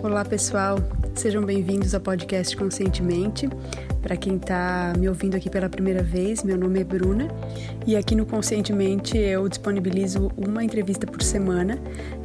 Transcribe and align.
Olá, 0.00 0.24
pessoal. 0.24 0.78
Sejam 1.16 1.44
bem-vindos 1.44 1.92
ao 1.92 2.00
podcast 2.00 2.56
Conscientemente. 2.56 3.48
Para 4.00 4.16
quem 4.16 4.36
está 4.36 4.92
me 4.96 5.08
ouvindo 5.08 5.34
aqui 5.34 5.50
pela 5.50 5.68
primeira 5.68 6.04
vez, 6.04 6.44
meu 6.44 6.56
nome 6.56 6.80
é 6.80 6.84
Bruna 6.84 7.26
e 7.84 7.96
aqui 7.96 8.14
no 8.14 8.24
Conscientemente 8.24 9.18
eu 9.18 9.48
disponibilizo 9.48 10.30
uma 10.36 10.62
entrevista 10.62 11.04
por 11.04 11.20
semana 11.20 11.76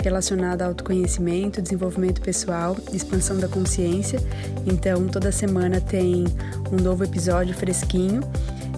relacionada 0.04 0.64
ao 0.64 0.70
autoconhecimento, 0.70 1.64
desenvolvimento 1.64 2.22
pessoal, 2.22 2.78
expansão 2.94 3.40
da 3.40 3.48
consciência. 3.48 4.20
Então, 4.68 5.08
toda 5.08 5.32
semana 5.32 5.82
tem 5.82 6.26
um 6.72 6.76
novo 6.76 7.04
episódio 7.04 7.56
fresquinho. 7.56 8.22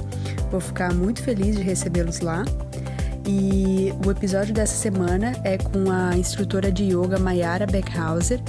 Vou 0.49 0.59
ficar 0.59 0.91
muito 0.93 1.21
feliz 1.21 1.55
de 1.55 1.61
recebê-los 1.61 2.19
lá. 2.19 2.43
E 3.33 3.93
o 4.05 4.11
episódio 4.11 4.53
dessa 4.53 4.75
semana 4.75 5.31
é 5.45 5.57
com 5.57 5.89
a 5.89 6.17
instrutora 6.17 6.69
de 6.69 6.83
yoga 6.83 7.17
Mayara 7.17 7.65
Beckhauser. 7.65 8.41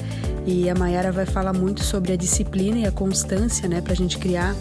E 0.44 0.68
a 0.68 0.74
Mayara 0.74 1.12
vai 1.12 1.24
falar 1.24 1.52
muito 1.52 1.84
sobre 1.84 2.12
a 2.12 2.16
disciplina 2.16 2.78
e 2.78 2.84
a 2.84 2.90
constância, 2.90 3.68
né, 3.68 3.80
para 3.80 3.92
a 3.92 3.96
gente 3.96 4.18
criar 4.18 4.56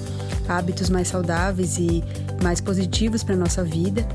hábitos 0.48 0.91
mais 0.91 1.07
saudáveis 1.07 1.79
e 1.79 2.03
mais 2.39 2.62
positivos 2.62 3.23
para 3.23 3.35
nossa 3.35 3.63
vida 3.63 4.05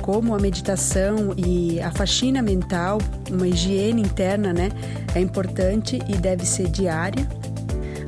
como 0.00 0.34
a 0.34 0.38
meditação 0.38 1.34
e 1.36 1.78
a 1.80 1.90
faxina 1.90 2.40
mental, 2.40 2.98
uma 3.30 3.46
higiene 3.46 4.00
interna, 4.00 4.54
né, 4.54 4.70
é 5.14 5.20
importante 5.20 5.98
e 6.08 6.16
deve 6.16 6.46
ser 6.46 6.68
diária. 6.68 7.28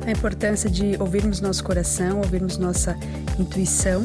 A 0.07 0.09
importância 0.09 0.67
de 0.67 0.95
ouvirmos 0.99 1.41
nosso 1.41 1.63
coração, 1.63 2.17
ouvirmos 2.17 2.57
nossa 2.57 2.97
intuição 3.37 4.03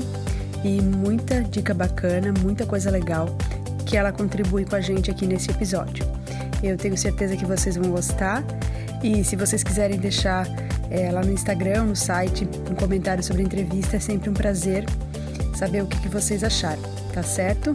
e 0.66 0.82
muita 0.82 1.42
dica 1.42 1.72
bacana, 1.72 2.34
muita 2.42 2.66
coisa 2.66 2.90
legal 2.90 3.28
que 3.86 3.96
ela 3.96 4.10
contribui 4.10 4.64
com 4.64 4.74
a 4.74 4.80
gente 4.80 5.08
aqui 5.08 5.24
nesse 5.24 5.48
episódio. 5.48 6.04
Eu 6.60 6.76
tenho 6.76 6.96
certeza 6.96 7.36
que 7.36 7.46
vocês 7.46 7.76
vão 7.76 7.90
gostar 7.92 8.42
e 9.00 9.22
se 9.22 9.36
vocês 9.36 9.62
quiserem 9.62 9.96
deixar 9.96 10.44
é, 10.90 11.12
lá 11.12 11.22
no 11.22 11.30
Instagram, 11.30 11.84
no 11.84 11.94
site, 11.94 12.48
um 12.68 12.74
comentário 12.74 13.22
sobre 13.22 13.42
a 13.42 13.44
entrevista, 13.44 13.96
é 13.96 14.00
sempre 14.00 14.28
um 14.28 14.34
prazer 14.34 14.84
saber 15.54 15.82
o 15.82 15.86
que, 15.86 16.00
que 16.00 16.08
vocês 16.08 16.42
acharam, 16.42 16.82
tá 17.14 17.22
certo? 17.22 17.72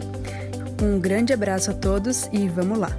Um 0.82 1.00
grande 1.00 1.32
abraço 1.32 1.70
a 1.70 1.74
todos 1.74 2.28
e 2.30 2.46
vamos 2.46 2.78
lá! 2.78 2.90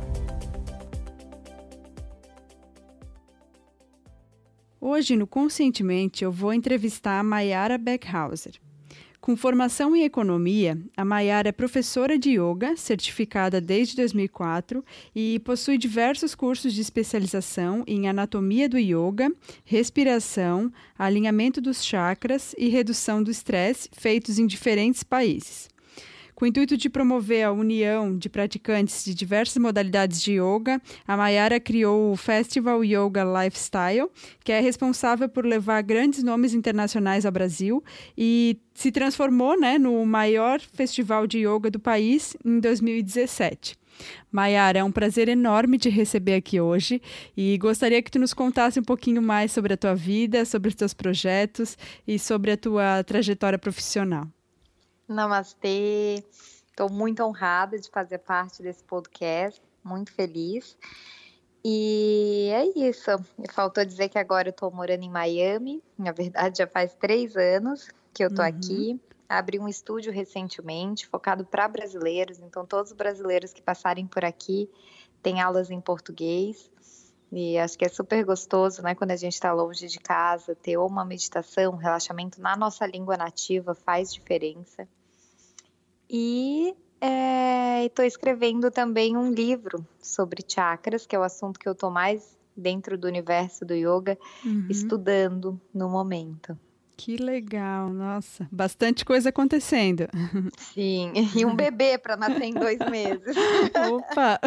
Hoje, 4.81 5.15
no 5.15 5.27
Conscientemente, 5.27 6.23
eu 6.23 6.31
vou 6.31 6.51
entrevistar 6.51 7.19
a 7.19 7.23
Mayara 7.23 7.77
Beckhauser. 7.77 8.59
Com 9.23 9.37
formação 9.37 9.95
em 9.95 10.03
economia, 10.03 10.77
a 10.97 11.05
Mayara 11.05 11.47
é 11.47 11.51
professora 11.53 12.19
de 12.19 12.31
yoga, 12.31 12.75
certificada 12.75 13.61
desde 13.61 13.95
2004, 13.95 14.83
e 15.15 15.39
possui 15.45 15.77
diversos 15.77 16.35
cursos 16.35 16.73
de 16.73 16.81
especialização 16.81 17.85
em 17.87 18.09
anatomia 18.09 18.67
do 18.67 18.77
yoga, 18.77 19.31
respiração, 19.63 20.69
alinhamento 20.99 21.61
dos 21.61 21.85
chakras 21.85 22.53
e 22.57 22.67
redução 22.67 23.23
do 23.23 23.31
estresse, 23.31 23.87
feitos 23.93 24.39
em 24.39 24.45
diferentes 24.45 25.03
países. 25.03 25.72
Com 26.43 26.45
o 26.45 26.49
intuito 26.49 26.75
de 26.75 26.89
promover 26.89 27.43
a 27.45 27.53
união 27.53 28.17
de 28.17 28.27
praticantes 28.27 29.05
de 29.05 29.13
diversas 29.13 29.55
modalidades 29.55 30.21
de 30.21 30.33
yoga, 30.33 30.81
a 31.07 31.15
Mayara 31.15 31.57
criou 31.57 32.11
o 32.11 32.17
Festival 32.17 32.83
Yoga 32.83 33.23
Lifestyle, 33.23 34.09
que 34.43 34.51
é 34.51 34.59
responsável 34.59 35.29
por 35.29 35.45
levar 35.45 35.81
grandes 35.83 36.21
nomes 36.21 36.53
internacionais 36.53 37.25
ao 37.25 37.31
Brasil 37.31 37.81
e 38.17 38.59
se 38.73 38.91
transformou 38.91 39.57
né, 39.57 39.77
no 39.77 40.05
maior 40.05 40.59
festival 40.59 41.25
de 41.25 41.47
yoga 41.47 41.71
do 41.71 41.79
país 41.79 42.35
em 42.43 42.59
2017. 42.59 43.77
Mayara, 44.29 44.79
é 44.79 44.83
um 44.83 44.91
prazer 44.91 45.29
enorme 45.29 45.77
te 45.77 45.87
receber 45.87 46.33
aqui 46.33 46.59
hoje 46.59 47.01
e 47.37 47.57
gostaria 47.57 48.01
que 48.01 48.11
tu 48.11 48.19
nos 48.19 48.33
contasse 48.33 48.77
um 48.81 48.83
pouquinho 48.83 49.21
mais 49.21 49.53
sobre 49.53 49.75
a 49.75 49.77
tua 49.77 49.95
vida, 49.95 50.43
sobre 50.43 50.67
os 50.67 50.75
teus 50.75 50.93
projetos 50.93 51.77
e 52.05 52.19
sobre 52.19 52.51
a 52.51 52.57
tua 52.57 53.01
trajetória 53.05 53.57
profissional. 53.57 54.27
Namastê. 55.07 56.23
Estou 56.67 56.89
muito 56.89 57.23
honrada 57.23 57.77
de 57.77 57.89
fazer 57.89 58.17
parte 58.19 58.63
desse 58.63 58.83
podcast, 58.83 59.61
muito 59.83 60.11
feliz. 60.11 60.77
E 61.63 62.49
é 62.51 62.87
isso. 62.87 63.11
Faltou 63.51 63.85
dizer 63.85 64.09
que 64.09 64.17
agora 64.17 64.49
eu 64.49 64.51
estou 64.51 64.71
morando 64.71 65.03
em 65.03 65.09
Miami. 65.09 65.81
Na 65.97 66.11
verdade, 66.11 66.57
já 66.57 66.67
faz 66.67 66.93
três 66.95 67.37
anos 67.37 67.89
que 68.13 68.23
eu 68.23 68.27
estou 68.27 68.43
uhum. 68.43 68.49
aqui. 68.49 68.99
Abri 69.29 69.59
um 69.59 69.67
estúdio 69.67 70.11
recentemente, 70.11 71.07
focado 71.07 71.45
para 71.45 71.67
brasileiros. 71.67 72.39
Então, 72.39 72.65
todos 72.65 72.91
os 72.91 72.97
brasileiros 72.97 73.53
que 73.53 73.61
passarem 73.61 74.05
por 74.05 74.25
aqui 74.25 74.69
têm 75.21 75.41
aulas 75.41 75.71
em 75.71 75.79
português. 75.79 76.69
E 77.35 77.57
acho 77.57 77.75
que 77.75 77.83
é 77.83 77.89
super 77.89 78.23
gostoso, 78.23 78.83
né? 78.83 78.93
Quando 78.93 79.09
a 79.09 79.15
gente 79.15 79.33
está 79.33 79.51
longe 79.51 79.87
de 79.87 79.99
casa, 79.99 80.55
ter 80.55 80.77
uma 80.77 81.03
meditação, 81.03 81.73
um 81.73 81.77
relaxamento 81.77 82.39
na 82.39 82.55
nossa 82.55 82.85
língua 82.85 83.17
nativa 83.17 83.73
faz 83.73 84.13
diferença. 84.13 84.87
E 86.07 86.75
estou 87.83 88.05
é, 88.05 88.07
escrevendo 88.07 88.69
também 88.69 89.17
um 89.17 89.31
livro 89.31 89.83
sobre 89.99 90.43
chakras, 90.47 91.07
que 91.07 91.15
é 91.15 91.19
o 91.19 91.23
assunto 91.23 91.59
que 91.59 91.67
eu 91.67 91.73
estou 91.73 91.89
mais 91.89 92.37
dentro 92.55 92.99
do 92.99 93.07
universo 93.07 93.65
do 93.65 93.73
yoga, 93.73 94.15
uhum. 94.45 94.67
estudando 94.69 95.59
no 95.73 95.89
momento. 95.89 96.55
Que 96.95 97.17
legal, 97.17 97.89
nossa, 97.89 98.47
bastante 98.51 99.03
coisa 99.03 99.29
acontecendo. 99.29 100.07
Sim, 100.57 101.11
e 101.35 101.43
um 101.45 101.55
bebê 101.55 101.97
para 101.97 102.15
nascer 102.15 102.43
em 102.43 102.53
dois 102.53 102.79
meses. 102.89 103.35
Opa! 103.91 104.39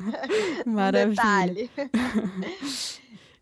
Maravilha. 0.66 1.68
Um 1.76 1.92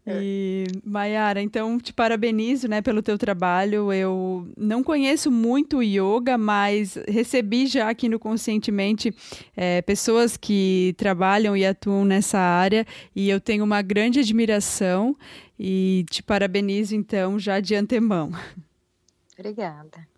e, 0.07 0.65
Mayara, 0.85 1.41
então 1.43 1.79
te 1.79 1.93
parabenizo 1.93 2.67
né, 2.67 2.81
pelo 2.81 3.03
teu 3.03 3.19
trabalho. 3.19 3.93
Eu 3.93 4.49
não 4.57 4.83
conheço 4.83 5.31
muito 5.31 5.83
yoga, 5.83 6.37
mas 6.37 6.99
recebi 7.07 7.67
já 7.67 7.91
aqui 7.91 8.09
no 8.09 8.19
Conscientemente 8.19 9.15
é, 9.57 9.83
pessoas 9.83 10.37
que 10.37 10.95
trabalham 10.97 11.57
e 11.57 11.65
atuam 11.65 12.05
nessa 12.05 12.39
área 12.39 12.87
e 13.15 13.29
eu 13.29 13.41
tenho 13.41 13.63
uma 13.63 13.83
grande 13.83 14.21
admiração 14.21 15.17
e 15.63 16.07
te 16.09 16.23
parabenizo 16.23 16.97
então 16.97 17.39
já 17.39 17.61
de 17.61 17.75
antemão. 17.75 18.33
Obrigada. 19.39 20.09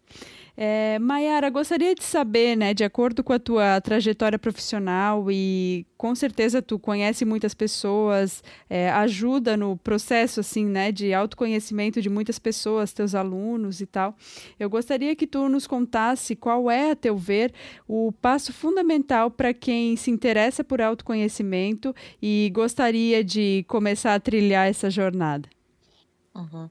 É, 0.55 0.99
Mayara, 0.99 1.49
gostaria 1.49 1.95
de 1.95 2.05
saber, 2.05 2.57
né, 2.57 2.75
de 2.75 2.85
acordo 2.85 3.25
com 3.25 3.33
a 3.33 3.39
tua 3.39 3.81
trajetória 3.81 4.39
profissional 4.39 5.31
e 5.31 5.87
com 5.97 6.15
certeza 6.15 6.61
tu 6.61 6.79
conhece 6.79 7.25
muitas 7.25 7.55
pessoas, 7.55 8.45
é, 8.69 8.91
ajuda 8.91 9.57
no 9.57 9.79
processo 9.79 10.41
assim, 10.41 10.67
né, 10.67 10.93
de 10.93 11.15
autoconhecimento 11.15 12.03
de 12.03 12.11
muitas 12.11 12.39
pessoas, 12.39 12.93
teus 12.93 13.15
alunos 13.15 13.81
e 13.81 13.87
tal. 13.87 14.15
Eu 14.61 14.69
gostaria 14.69 15.17
que 15.17 15.27
tu 15.27 15.49
nos 15.49 15.67
contasse 15.67 16.37
qual 16.37 16.71
é, 16.71 16.91
a 16.91 16.97
teu 16.97 17.17
ver, 17.17 17.55
o 17.89 18.13
passo 18.13 18.53
fundamental 18.53 19.31
para 19.31 19.55
quem 19.55 19.97
se 19.97 20.11
interessa 20.11 20.63
por 20.63 20.83
autoconhecimento 20.83 21.95
e 22.21 22.51
gostaria 22.55 23.25
de 23.25 23.65
começar 23.69 24.15
a 24.15 24.21
trilhar 24.21 24.69
essa 24.69 24.91
jornada. 24.91 25.49
Uhum. 26.35 26.69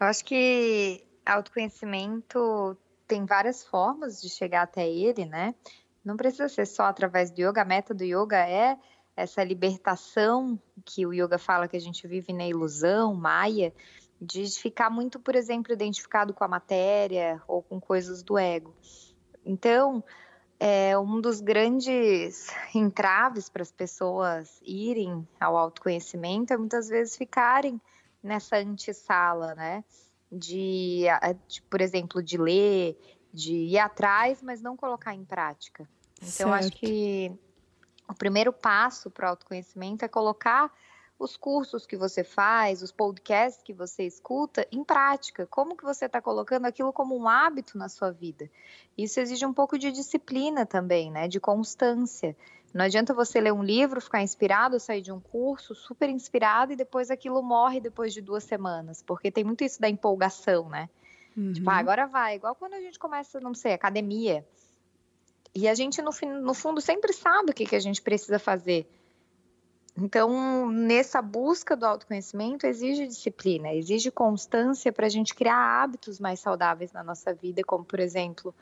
Eu 0.00 0.06
acho 0.06 0.24
que 0.24 1.02
autoconhecimento 1.24 2.76
tem 3.12 3.26
várias 3.26 3.62
formas 3.62 4.22
de 4.22 4.30
chegar 4.30 4.62
até 4.62 4.88
ele, 4.88 5.26
né? 5.26 5.54
Não 6.02 6.16
precisa 6.16 6.48
ser 6.48 6.64
só 6.64 6.84
através 6.84 7.30
do 7.30 7.42
yoga. 7.42 7.60
A 7.60 7.64
meta 7.64 7.92
do 7.92 8.02
yoga 8.02 8.38
é 8.38 8.78
essa 9.14 9.44
libertação 9.44 10.58
que 10.82 11.04
o 11.04 11.12
yoga 11.12 11.36
fala 11.36 11.68
que 11.68 11.76
a 11.76 11.80
gente 11.80 12.08
vive 12.08 12.32
na 12.32 12.48
ilusão, 12.48 13.14
maia, 13.14 13.70
de 14.18 14.46
ficar 14.58 14.88
muito, 14.88 15.20
por 15.20 15.36
exemplo, 15.36 15.74
identificado 15.74 16.32
com 16.32 16.42
a 16.42 16.48
matéria 16.48 17.42
ou 17.46 17.62
com 17.62 17.78
coisas 17.78 18.22
do 18.22 18.38
ego. 18.38 18.74
Então, 19.44 20.02
é 20.58 20.98
um 20.98 21.20
dos 21.20 21.42
grandes 21.42 22.46
entraves 22.74 23.50
para 23.50 23.60
as 23.60 23.70
pessoas 23.70 24.58
irem 24.64 25.28
ao 25.38 25.54
autoconhecimento 25.54 26.54
é 26.54 26.56
muitas 26.56 26.88
vezes 26.88 27.14
ficarem 27.14 27.78
nessa 28.22 28.56
antessala, 28.56 29.54
né? 29.54 29.84
De, 30.32 31.04
de, 31.46 31.60
por 31.62 31.82
exemplo, 31.82 32.22
de 32.22 32.38
ler, 32.38 32.98
de 33.32 33.52
ir 33.52 33.78
atrás, 33.78 34.42
mas 34.42 34.62
não 34.62 34.76
colocar 34.76 35.14
em 35.14 35.24
prática. 35.24 35.86
Então, 36.16 36.50
certo. 36.50 36.54
acho 36.54 36.72
que 36.72 37.32
o 38.08 38.14
primeiro 38.14 38.52
passo 38.52 39.10
para 39.10 39.26
o 39.26 39.30
autoconhecimento 39.30 40.04
é 40.04 40.08
colocar 40.08 40.72
os 41.18 41.36
cursos 41.36 41.86
que 41.86 41.96
você 41.96 42.24
faz, 42.24 42.82
os 42.82 42.90
podcasts 42.90 43.62
que 43.62 43.72
você 43.72 44.04
escuta 44.04 44.66
em 44.72 44.82
prática. 44.82 45.46
Como 45.46 45.76
que 45.76 45.84
você 45.84 46.06
está 46.06 46.20
colocando 46.20 46.66
aquilo 46.66 46.92
como 46.92 47.16
um 47.16 47.28
hábito 47.28 47.78
na 47.78 47.88
sua 47.88 48.10
vida? 48.10 48.50
Isso 48.98 49.20
exige 49.20 49.46
um 49.46 49.52
pouco 49.52 49.78
de 49.78 49.92
disciplina 49.92 50.66
também, 50.66 51.10
né? 51.10 51.28
De 51.28 51.38
constância. 51.38 52.36
Não 52.72 52.84
adianta 52.86 53.12
você 53.12 53.40
ler 53.40 53.52
um 53.52 53.62
livro, 53.62 54.00
ficar 54.00 54.22
inspirado, 54.22 54.80
sair 54.80 55.02
de 55.02 55.12
um 55.12 55.20
curso 55.20 55.74
super 55.74 56.08
inspirado 56.08 56.72
e 56.72 56.76
depois 56.76 57.10
aquilo 57.10 57.42
morre 57.42 57.80
depois 57.80 58.14
de 58.14 58.22
duas 58.22 58.44
semanas, 58.44 59.02
porque 59.02 59.30
tem 59.30 59.44
muito 59.44 59.62
isso 59.62 59.80
da 59.80 59.88
empolgação, 59.88 60.68
né? 60.68 60.88
Uhum. 61.36 61.52
Tipo, 61.52 61.70
ah, 61.70 61.76
agora 61.76 62.06
vai. 62.06 62.36
Igual 62.36 62.54
quando 62.54 62.74
a 62.74 62.80
gente 62.80 62.98
começa, 62.98 63.40
não 63.40 63.52
sei, 63.52 63.74
academia. 63.74 64.46
E 65.54 65.68
a 65.68 65.74
gente, 65.74 66.00
no, 66.00 66.10
no 66.40 66.54
fundo, 66.54 66.80
sempre 66.80 67.12
sabe 67.12 67.50
o 67.50 67.54
que, 67.54 67.66
que 67.66 67.76
a 67.76 67.80
gente 67.80 68.00
precisa 68.00 68.38
fazer. 68.38 68.88
Então, 69.96 70.70
nessa 70.70 71.20
busca 71.20 71.76
do 71.76 71.84
autoconhecimento, 71.84 72.66
exige 72.66 73.06
disciplina, 73.06 73.74
exige 73.74 74.10
constância 74.10 74.90
para 74.90 75.04
a 75.04 75.10
gente 75.10 75.34
criar 75.34 75.82
hábitos 75.82 76.18
mais 76.18 76.40
saudáveis 76.40 76.92
na 76.92 77.04
nossa 77.04 77.34
vida, 77.34 77.62
como, 77.62 77.84
por 77.84 78.00
exemplo, 78.00 78.54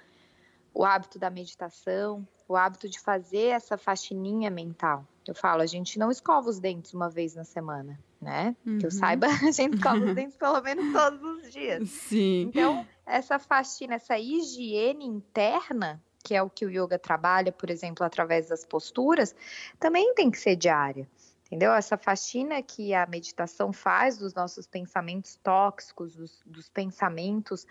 o 0.72 0.84
hábito 0.84 1.18
da 1.18 1.30
meditação, 1.30 2.26
o 2.48 2.56
hábito 2.56 2.88
de 2.88 2.98
fazer 2.98 3.48
essa 3.48 3.76
faxininha 3.76 4.50
mental. 4.50 5.06
Eu 5.26 5.34
falo, 5.34 5.62
a 5.62 5.66
gente 5.66 5.98
não 5.98 6.10
escova 6.10 6.48
os 6.48 6.58
dentes 6.58 6.92
uma 6.92 7.08
vez 7.08 7.34
na 7.34 7.44
semana, 7.44 7.98
né? 8.20 8.56
Uhum. 8.66 8.78
Que 8.78 8.86
eu 8.86 8.90
uhum. 8.90 8.98
saiba, 8.98 9.26
a 9.46 9.50
gente 9.52 9.74
escova 9.74 10.04
os 10.04 10.14
dentes 10.14 10.36
pelo 10.36 10.60
menos 10.60 10.92
todos 10.92 11.22
os 11.22 11.52
dias. 11.52 11.88
Sim. 11.88 12.42
Então, 12.48 12.86
essa 13.06 13.38
faxina, 13.38 13.94
essa 13.94 14.18
higiene 14.18 15.04
interna, 15.04 16.02
que 16.24 16.34
é 16.34 16.42
o 16.42 16.50
que 16.50 16.64
o 16.64 16.70
yoga 16.70 16.98
trabalha, 16.98 17.52
por 17.52 17.70
exemplo, 17.70 18.04
através 18.04 18.48
das 18.48 18.64
posturas, 18.64 19.34
também 19.78 20.14
tem 20.14 20.30
que 20.30 20.38
ser 20.38 20.56
diária. 20.56 21.08
Entendeu? 21.46 21.72
Essa 21.72 21.96
faxina 21.96 22.62
que 22.62 22.94
a 22.94 23.06
meditação 23.06 23.72
faz 23.72 24.16
dos 24.16 24.34
nossos 24.34 24.68
pensamentos 24.68 25.34
tóxicos, 25.42 26.14
dos, 26.14 26.40
dos 26.46 26.68
pensamentos 26.68 27.66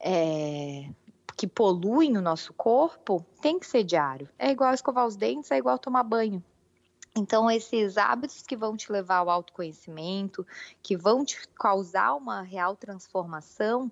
é, 0.00 0.88
que 1.42 1.46
poluem 1.48 2.16
o 2.16 2.22
nosso 2.22 2.52
corpo, 2.52 3.26
tem 3.40 3.58
que 3.58 3.66
ser 3.66 3.82
diário. 3.82 4.28
É 4.38 4.52
igual 4.52 4.72
escovar 4.72 5.04
os 5.04 5.16
dentes, 5.16 5.50
é 5.50 5.56
igual 5.56 5.76
tomar 5.76 6.04
banho. 6.04 6.40
Então, 7.16 7.50
esses 7.50 7.98
hábitos 7.98 8.42
que 8.42 8.54
vão 8.54 8.76
te 8.76 8.92
levar 8.92 9.16
ao 9.16 9.28
autoconhecimento, 9.28 10.46
que 10.80 10.96
vão 10.96 11.24
te 11.24 11.36
causar 11.48 12.14
uma 12.14 12.42
real 12.42 12.76
transformação, 12.76 13.90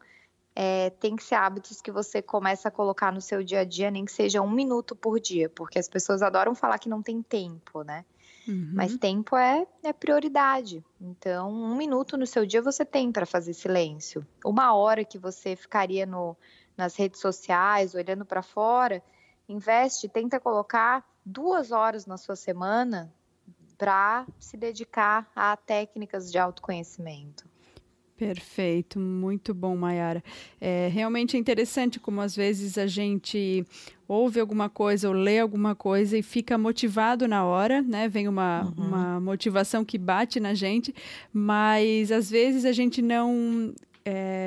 é, 0.55 0.91
tem 0.91 1.17
que 1.17 1.25
ser 1.25 1.35
hábitos 1.35 1.81
que 1.81 1.91
você 1.91 2.23
começa 2.23 2.69
a 2.69 2.71
colocar 2.71 3.13
no 3.13 3.21
seu 3.21 3.43
dia 3.43 3.63
a 3.63 3.65
dia, 3.65 3.91
nem 3.91 4.05
que 4.05 4.13
seja 4.13 4.41
um 4.41 4.51
minuto 4.53 4.95
por 4.95 5.19
dia, 5.19 5.49
porque 5.49 5.81
as 5.81 5.89
pessoas 5.89 6.23
adoram 6.23 6.55
falar 6.55 6.79
que 6.79 6.89
não 6.89 7.03
tem 7.03 7.21
tempo, 7.21 7.83
né? 7.83 8.05
Uhum. 8.47 8.71
Mas 8.75 8.97
tempo 8.97 9.37
é, 9.37 9.67
é 9.83 9.93
prioridade. 9.93 10.85
Então, 11.01 11.53
um 11.53 11.75
minuto 11.75 12.17
no 12.17 12.27
seu 12.27 12.47
dia 12.47 12.63
você 12.63 12.85
tem 12.85 13.11
para 13.11 13.27
fazer 13.27 13.55
silêncio. 13.55 14.25
Uma 14.45 14.73
hora 14.73 15.05
que 15.05 15.19
você 15.19 15.57
ficaria 15.57 16.07
no, 16.07 16.37
nas 16.81 16.97
redes 16.97 17.21
sociais, 17.21 17.95
olhando 17.95 18.25
para 18.25 18.43
fora, 18.43 19.03
investe, 19.47 20.09
tenta 20.09 20.41
colocar 20.41 21.05
duas 21.25 21.73
horas 21.73 22.07
na 22.07 22.17
sua 22.17 22.37
semana 22.37 23.13
para 23.77 24.27
se 24.39 24.57
dedicar 24.57 25.31
a 25.37 25.55
técnicas 25.59 26.33
de 26.33 26.39
autoconhecimento. 26.39 27.45
Perfeito, 28.17 28.99
muito 28.99 29.53
bom, 29.55 29.77
Mayara. 29.77 30.23
É 30.61 30.89
realmente 30.89 31.37
é 31.37 31.41
interessante 31.41 32.01
como 32.01 32.21
às 32.21 32.35
vezes 32.35 32.77
a 32.77 32.87
gente 32.87 33.65
ouve 34.07 34.41
alguma 34.41 34.69
coisa 34.69 35.09
ou 35.09 35.15
lê 35.15 35.39
alguma 35.39 35.75
coisa 35.75 36.17
e 36.17 36.23
fica 36.23 36.57
motivado 36.59 37.29
na 37.29 37.45
hora, 37.45 37.81
né? 37.83 38.09
Vem 38.09 38.27
uma, 38.29 38.65
uhum. 38.65 38.87
uma 38.87 39.21
motivação 39.21 39.85
que 39.85 39.99
bate 39.99 40.41
na 40.41 40.55
gente, 40.55 40.95
mas 41.33 42.11
às 42.11 42.31
vezes 42.31 42.65
a 42.65 42.73
gente 42.73 43.01
não 43.01 43.73
é, 44.05 44.40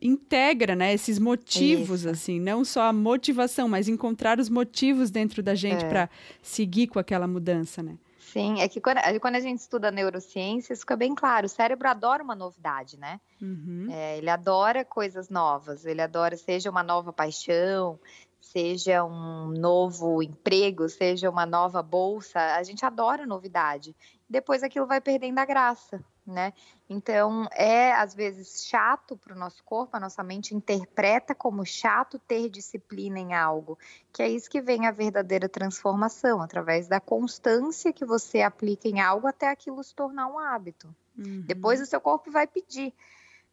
integra 0.00 0.74
né, 0.74 0.92
esses 0.92 1.18
motivos, 1.18 2.00
Isso. 2.00 2.10
assim, 2.10 2.40
não 2.40 2.64
só 2.64 2.82
a 2.82 2.92
motivação, 2.92 3.68
mas 3.68 3.88
encontrar 3.88 4.38
os 4.38 4.48
motivos 4.48 5.10
dentro 5.10 5.42
da 5.42 5.54
gente 5.54 5.84
é. 5.84 5.88
para 5.88 6.10
seguir 6.42 6.88
com 6.88 6.98
aquela 6.98 7.26
mudança, 7.26 7.82
né? 7.82 7.96
Sim, 8.32 8.62
é 8.62 8.68
que 8.68 8.80
quando, 8.80 8.98
quando, 9.20 9.36
a 9.36 9.40
gente 9.40 9.58
estuda 9.58 9.90
neurociências, 9.90 10.80
fica 10.80 10.96
bem 10.96 11.14
claro, 11.14 11.44
o 11.44 11.50
cérebro 11.50 11.86
adora 11.86 12.22
uma 12.22 12.34
novidade, 12.34 12.98
né? 12.98 13.20
Uhum. 13.40 13.88
É, 13.90 14.16
ele 14.16 14.30
adora 14.30 14.86
coisas 14.86 15.28
novas, 15.28 15.84
ele 15.84 16.00
adora, 16.00 16.34
seja 16.34 16.70
uma 16.70 16.82
nova 16.82 17.12
paixão, 17.12 18.00
seja 18.40 19.04
um 19.04 19.48
novo 19.48 20.22
emprego, 20.22 20.88
seja 20.88 21.28
uma 21.28 21.44
nova 21.44 21.82
bolsa, 21.82 22.38
a 22.56 22.62
gente 22.62 22.84
adora 22.86 23.26
novidade. 23.26 23.94
Depois 24.28 24.62
aquilo 24.62 24.86
vai 24.86 25.00
perdendo 25.00 25.38
a 25.38 25.44
graça, 25.44 26.02
né? 26.26 26.52
Então 26.88 27.46
é 27.52 27.92
às 27.92 28.14
vezes 28.14 28.64
chato 28.66 29.16
para 29.16 29.34
o 29.34 29.38
nosso 29.38 29.62
corpo, 29.64 29.96
a 29.96 30.00
nossa 30.00 30.22
mente 30.22 30.54
interpreta 30.54 31.34
como 31.34 31.64
chato 31.64 32.18
ter 32.18 32.48
disciplina 32.48 33.18
em 33.18 33.34
algo, 33.34 33.78
que 34.12 34.22
é 34.22 34.28
isso 34.28 34.48
que 34.48 34.60
vem 34.60 34.86
a 34.86 34.92
verdadeira 34.92 35.48
transformação, 35.48 36.40
através 36.40 36.86
da 36.86 37.00
constância 37.00 37.92
que 37.92 38.04
você 38.04 38.42
aplica 38.42 38.88
em 38.88 39.00
algo 39.00 39.26
até 39.26 39.48
aquilo 39.48 39.82
se 39.82 39.94
tornar 39.94 40.28
um 40.28 40.38
hábito. 40.38 40.94
Uhum. 41.18 41.42
Depois 41.46 41.80
o 41.80 41.86
seu 41.86 42.00
corpo 42.00 42.30
vai 42.30 42.46
pedir. 42.46 42.94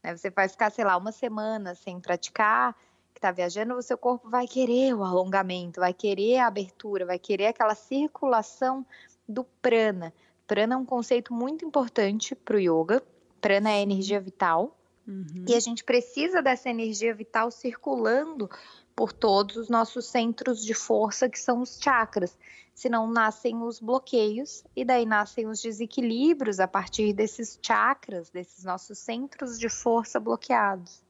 Né? 0.04 0.16
Você 0.16 0.30
vai 0.30 0.48
ficar, 0.48 0.72
sei 0.72 0.86
lá, 0.86 0.96
uma 0.98 1.12
semana 1.12 1.76
sem 1.76 2.00
praticar, 2.00 2.76
que 3.14 3.20
está 3.20 3.32
viajando, 3.32 3.76
o 3.76 3.82
seu 3.82 3.98
corpo 3.98 4.30
vai 4.30 4.48
querer 4.48 4.94
o 4.94 5.04
alongamento, 5.04 5.80
vai 5.80 5.94
querer 5.94 6.38
a 6.38 6.48
abertura, 6.48 7.06
vai 7.06 7.20
querer 7.20 7.48
aquela 7.48 7.76
circulação 7.76 8.86
do 9.28 9.44
prana. 9.44 10.14
Prana 10.50 10.74
é 10.74 10.78
um 10.78 10.84
conceito 10.84 11.32
muito 11.32 11.64
importante 11.64 12.34
para 12.34 12.56
o 12.56 12.60
yoga. 12.60 13.04
Prana 13.40 13.70
é 13.70 13.84
energia 13.84 14.20
vital. 14.20 14.76
Uhum. 15.08 15.46
E 15.48 15.54
a 15.54 15.60
gente 15.60 15.84
precisa 15.84 16.42
dessa 16.42 16.72
energia 16.72 17.14
vital 17.14 17.52
circulando 17.52 18.50
por 18.96 19.14
todos 19.14 19.58
os 19.58 19.70
nossos 19.70 20.08
centros 20.08 20.66
de 20.66 20.74
força, 20.74 21.30
que 21.30 21.40
são 21.40 21.62
os 21.62 21.80
chakras. 21.80 22.36
Senão 22.74 23.08
nascem 23.12 23.62
os 23.62 23.80
bloqueios 23.80 24.64
e 24.76 24.84
daí 24.84 25.06
nascem 25.06 25.46
os 25.46 25.62
desequilíbrios 25.62 26.60
a 26.60 26.68
partir 26.68 27.14
desses 27.14 27.60
chakras, 27.62 28.32
desses 28.32 28.64
nossos 28.64 28.98
centros 28.98 29.60
de 29.60 29.70
força 29.70 30.20
bloqueados. 30.20 31.04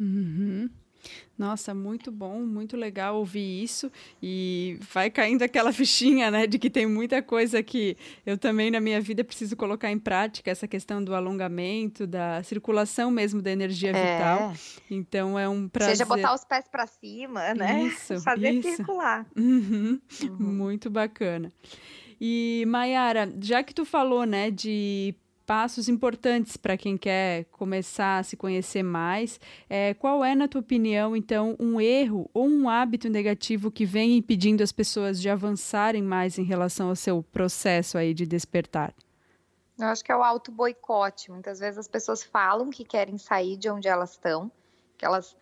Uhum. 0.00 0.68
Nossa, 1.38 1.72
muito 1.72 2.12
bom, 2.12 2.40
muito 2.40 2.76
legal 2.76 3.16
ouvir 3.16 3.62
isso 3.62 3.90
e 4.22 4.78
vai 4.92 5.08
caindo 5.08 5.42
aquela 5.42 5.72
fichinha, 5.72 6.30
né, 6.30 6.46
de 6.46 6.58
que 6.58 6.68
tem 6.68 6.86
muita 6.86 7.22
coisa 7.22 7.62
que 7.62 7.96
eu 8.26 8.36
também 8.36 8.70
na 8.70 8.78
minha 8.78 9.00
vida 9.00 9.24
preciso 9.24 9.56
colocar 9.56 9.90
em 9.90 9.98
prática, 9.98 10.50
essa 10.50 10.68
questão 10.68 11.02
do 11.02 11.14
alongamento, 11.14 12.06
da 12.06 12.42
circulação 12.42 13.10
mesmo 13.10 13.40
da 13.40 13.50
energia 13.50 13.90
é. 13.90 14.18
vital. 14.18 14.54
Então 14.90 15.38
é 15.38 15.48
um 15.48 15.66
prazer. 15.66 15.96
Seja 15.96 16.04
botar 16.04 16.34
os 16.34 16.44
pés 16.44 16.68
para 16.68 16.86
cima, 16.86 17.54
né? 17.54 17.84
Isso, 17.84 18.20
Fazer 18.20 18.50
isso. 18.50 18.76
circular. 18.76 19.26
Uhum. 19.34 19.98
Uhum. 20.22 20.36
Muito 20.38 20.90
bacana. 20.90 21.50
E 22.20 22.64
Mayara, 22.68 23.32
já 23.40 23.62
que 23.62 23.72
tu 23.72 23.86
falou, 23.86 24.26
né, 24.26 24.50
de 24.50 25.14
passos 25.50 25.88
importantes 25.88 26.56
para 26.56 26.76
quem 26.76 26.96
quer 26.96 27.44
começar 27.46 28.20
a 28.20 28.22
se 28.22 28.36
conhecer 28.36 28.84
mais. 28.84 29.40
É, 29.68 29.94
qual 29.94 30.24
é, 30.24 30.32
na 30.32 30.46
tua 30.46 30.60
opinião, 30.60 31.16
então, 31.16 31.56
um 31.58 31.80
erro 31.80 32.30
ou 32.32 32.46
um 32.46 32.68
hábito 32.68 33.08
negativo 33.08 33.68
que 33.68 33.84
vem 33.84 34.16
impedindo 34.16 34.62
as 34.62 34.70
pessoas 34.70 35.20
de 35.20 35.28
avançarem 35.28 36.04
mais 36.04 36.38
em 36.38 36.44
relação 36.44 36.90
ao 36.90 36.94
seu 36.94 37.20
processo 37.32 37.98
aí 37.98 38.14
de 38.14 38.26
despertar? 38.26 38.94
Eu 39.76 39.88
acho 39.88 40.04
que 40.04 40.12
é 40.12 40.16
o 40.16 40.22
auto 40.22 40.52
boicote. 40.52 41.32
Muitas 41.32 41.58
vezes 41.58 41.78
as 41.78 41.88
pessoas 41.88 42.22
falam 42.22 42.70
que 42.70 42.84
querem 42.84 43.18
sair 43.18 43.56
de 43.56 43.68
onde 43.68 43.88
elas 43.88 44.12
estão, 44.12 44.52
que 44.96 45.04
elas 45.04 45.36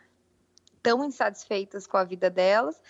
estão 0.75 1.05
insatisfeitas 1.05 1.87
com 1.87 1.99
a 1.99 2.05
vida 2.05 2.31
delas, 2.31 2.81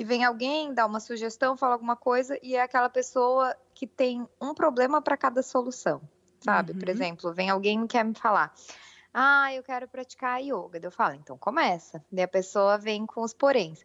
e 0.00 0.04
vem 0.04 0.24
alguém, 0.24 0.72
dá 0.72 0.86
uma 0.86 0.98
sugestão, 0.98 1.58
fala 1.58 1.74
alguma 1.74 1.94
coisa, 1.94 2.38
e 2.42 2.56
é 2.56 2.62
aquela 2.62 2.88
pessoa 2.88 3.54
que 3.74 3.86
tem 3.86 4.26
um 4.40 4.54
problema 4.54 5.02
para 5.02 5.14
cada 5.14 5.42
solução, 5.42 6.00
sabe? 6.42 6.72
Uhum. 6.72 6.78
Por 6.78 6.88
exemplo, 6.88 7.34
vem 7.34 7.50
alguém 7.50 7.82
que 7.82 7.88
quer 7.88 8.02
me 8.02 8.14
falar. 8.14 8.50
Ah, 9.12 9.52
eu 9.52 9.62
quero 9.62 9.86
praticar 9.86 10.40
yoga. 10.40 10.80
Eu 10.82 10.90
falo, 10.90 11.16
então 11.16 11.36
começa. 11.36 12.02
Daí 12.10 12.24
a 12.24 12.28
pessoa 12.28 12.78
vem 12.78 13.04
com 13.04 13.20
os 13.20 13.34
poréns. 13.34 13.84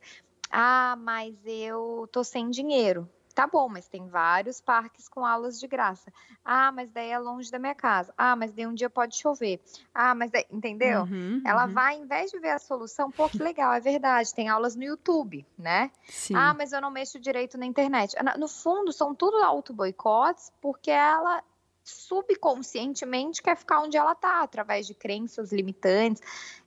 Ah, 0.50 0.96
mas 0.98 1.36
eu 1.46 2.08
tô 2.10 2.24
sem 2.24 2.50
dinheiro. 2.50 3.10
Tá 3.36 3.46
bom, 3.46 3.68
mas 3.68 3.86
tem 3.86 4.08
vários 4.08 4.62
parques 4.62 5.10
com 5.10 5.26
aulas 5.26 5.60
de 5.60 5.68
graça. 5.68 6.12
Ah, 6.44 6.72
mas 6.72 6.90
daí 6.90 7.10
é 7.10 7.20
longe 7.20 7.52
da 7.52 7.60
minha 7.60 7.76
casa. 7.76 8.14
Ah, 8.18 8.34
mas 8.34 8.54
daí 8.54 8.66
um 8.66 8.74
dia 8.74 8.90
pode 8.90 9.18
chover. 9.18 9.62
Ah, 9.94 10.16
mas 10.16 10.32
daí, 10.32 10.46
entendeu? 10.50 11.02
Uhum, 11.02 11.42
Ela 11.46 11.66
uhum. 11.66 11.74
vai, 11.74 11.96
em 11.96 12.06
vez 12.06 12.32
de 12.32 12.40
ver 12.40 12.52
a 12.52 12.60
solução, 12.60 13.12
pô, 13.12 13.28
que 13.28 13.44
legal, 13.44 13.74
é 13.74 13.82
verdade, 13.82 14.34
tem 14.34 14.48
aulas 14.48 14.74
no 14.78 14.86
YouTube, 14.86 15.46
né? 15.58 15.92
Sim. 16.08 16.34
Ah, 16.34 16.54
mas 16.54 16.72
eu 16.72 16.80
não 16.80 16.90
mexo 16.90 17.20
direito 17.20 17.58
na 17.58 17.66
internet. 17.66 18.16
No 18.38 18.48
fundo, 18.48 18.94
são 18.94 19.14
tudo 19.14 19.36
auto-boicotes, 19.44 20.54
porque 20.62 20.90
ela 20.90 21.44
subconscientemente 21.84 23.44
quer 23.44 23.58
ficar 23.58 23.82
onde 23.82 23.98
ela 23.98 24.14
está, 24.14 24.44
através 24.44 24.88
de 24.88 24.94
crenças 24.94 25.52
limitantes. 25.52 26.22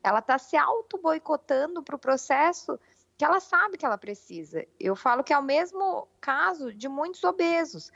Ela 0.05 0.19
está 0.19 0.39
se 0.39 0.57
auto-boicotando 0.57 1.83
para 1.83 1.97
o 1.97 1.99
processo 1.99 2.79
que 3.19 3.25
ela 3.25 3.41
sabe 3.41 3.77
que 3.77 3.85
ela 3.85 3.99
precisa. 3.99 4.65
Eu 4.79 4.95
falo 4.95 5.25
que 5.25 5.33
é 5.33 5.39
o 5.39 5.43
mesmo 5.43 6.07
caso 6.21 6.73
de 6.73 6.89
muitos 6.89 7.25
obesos. 7.25 7.91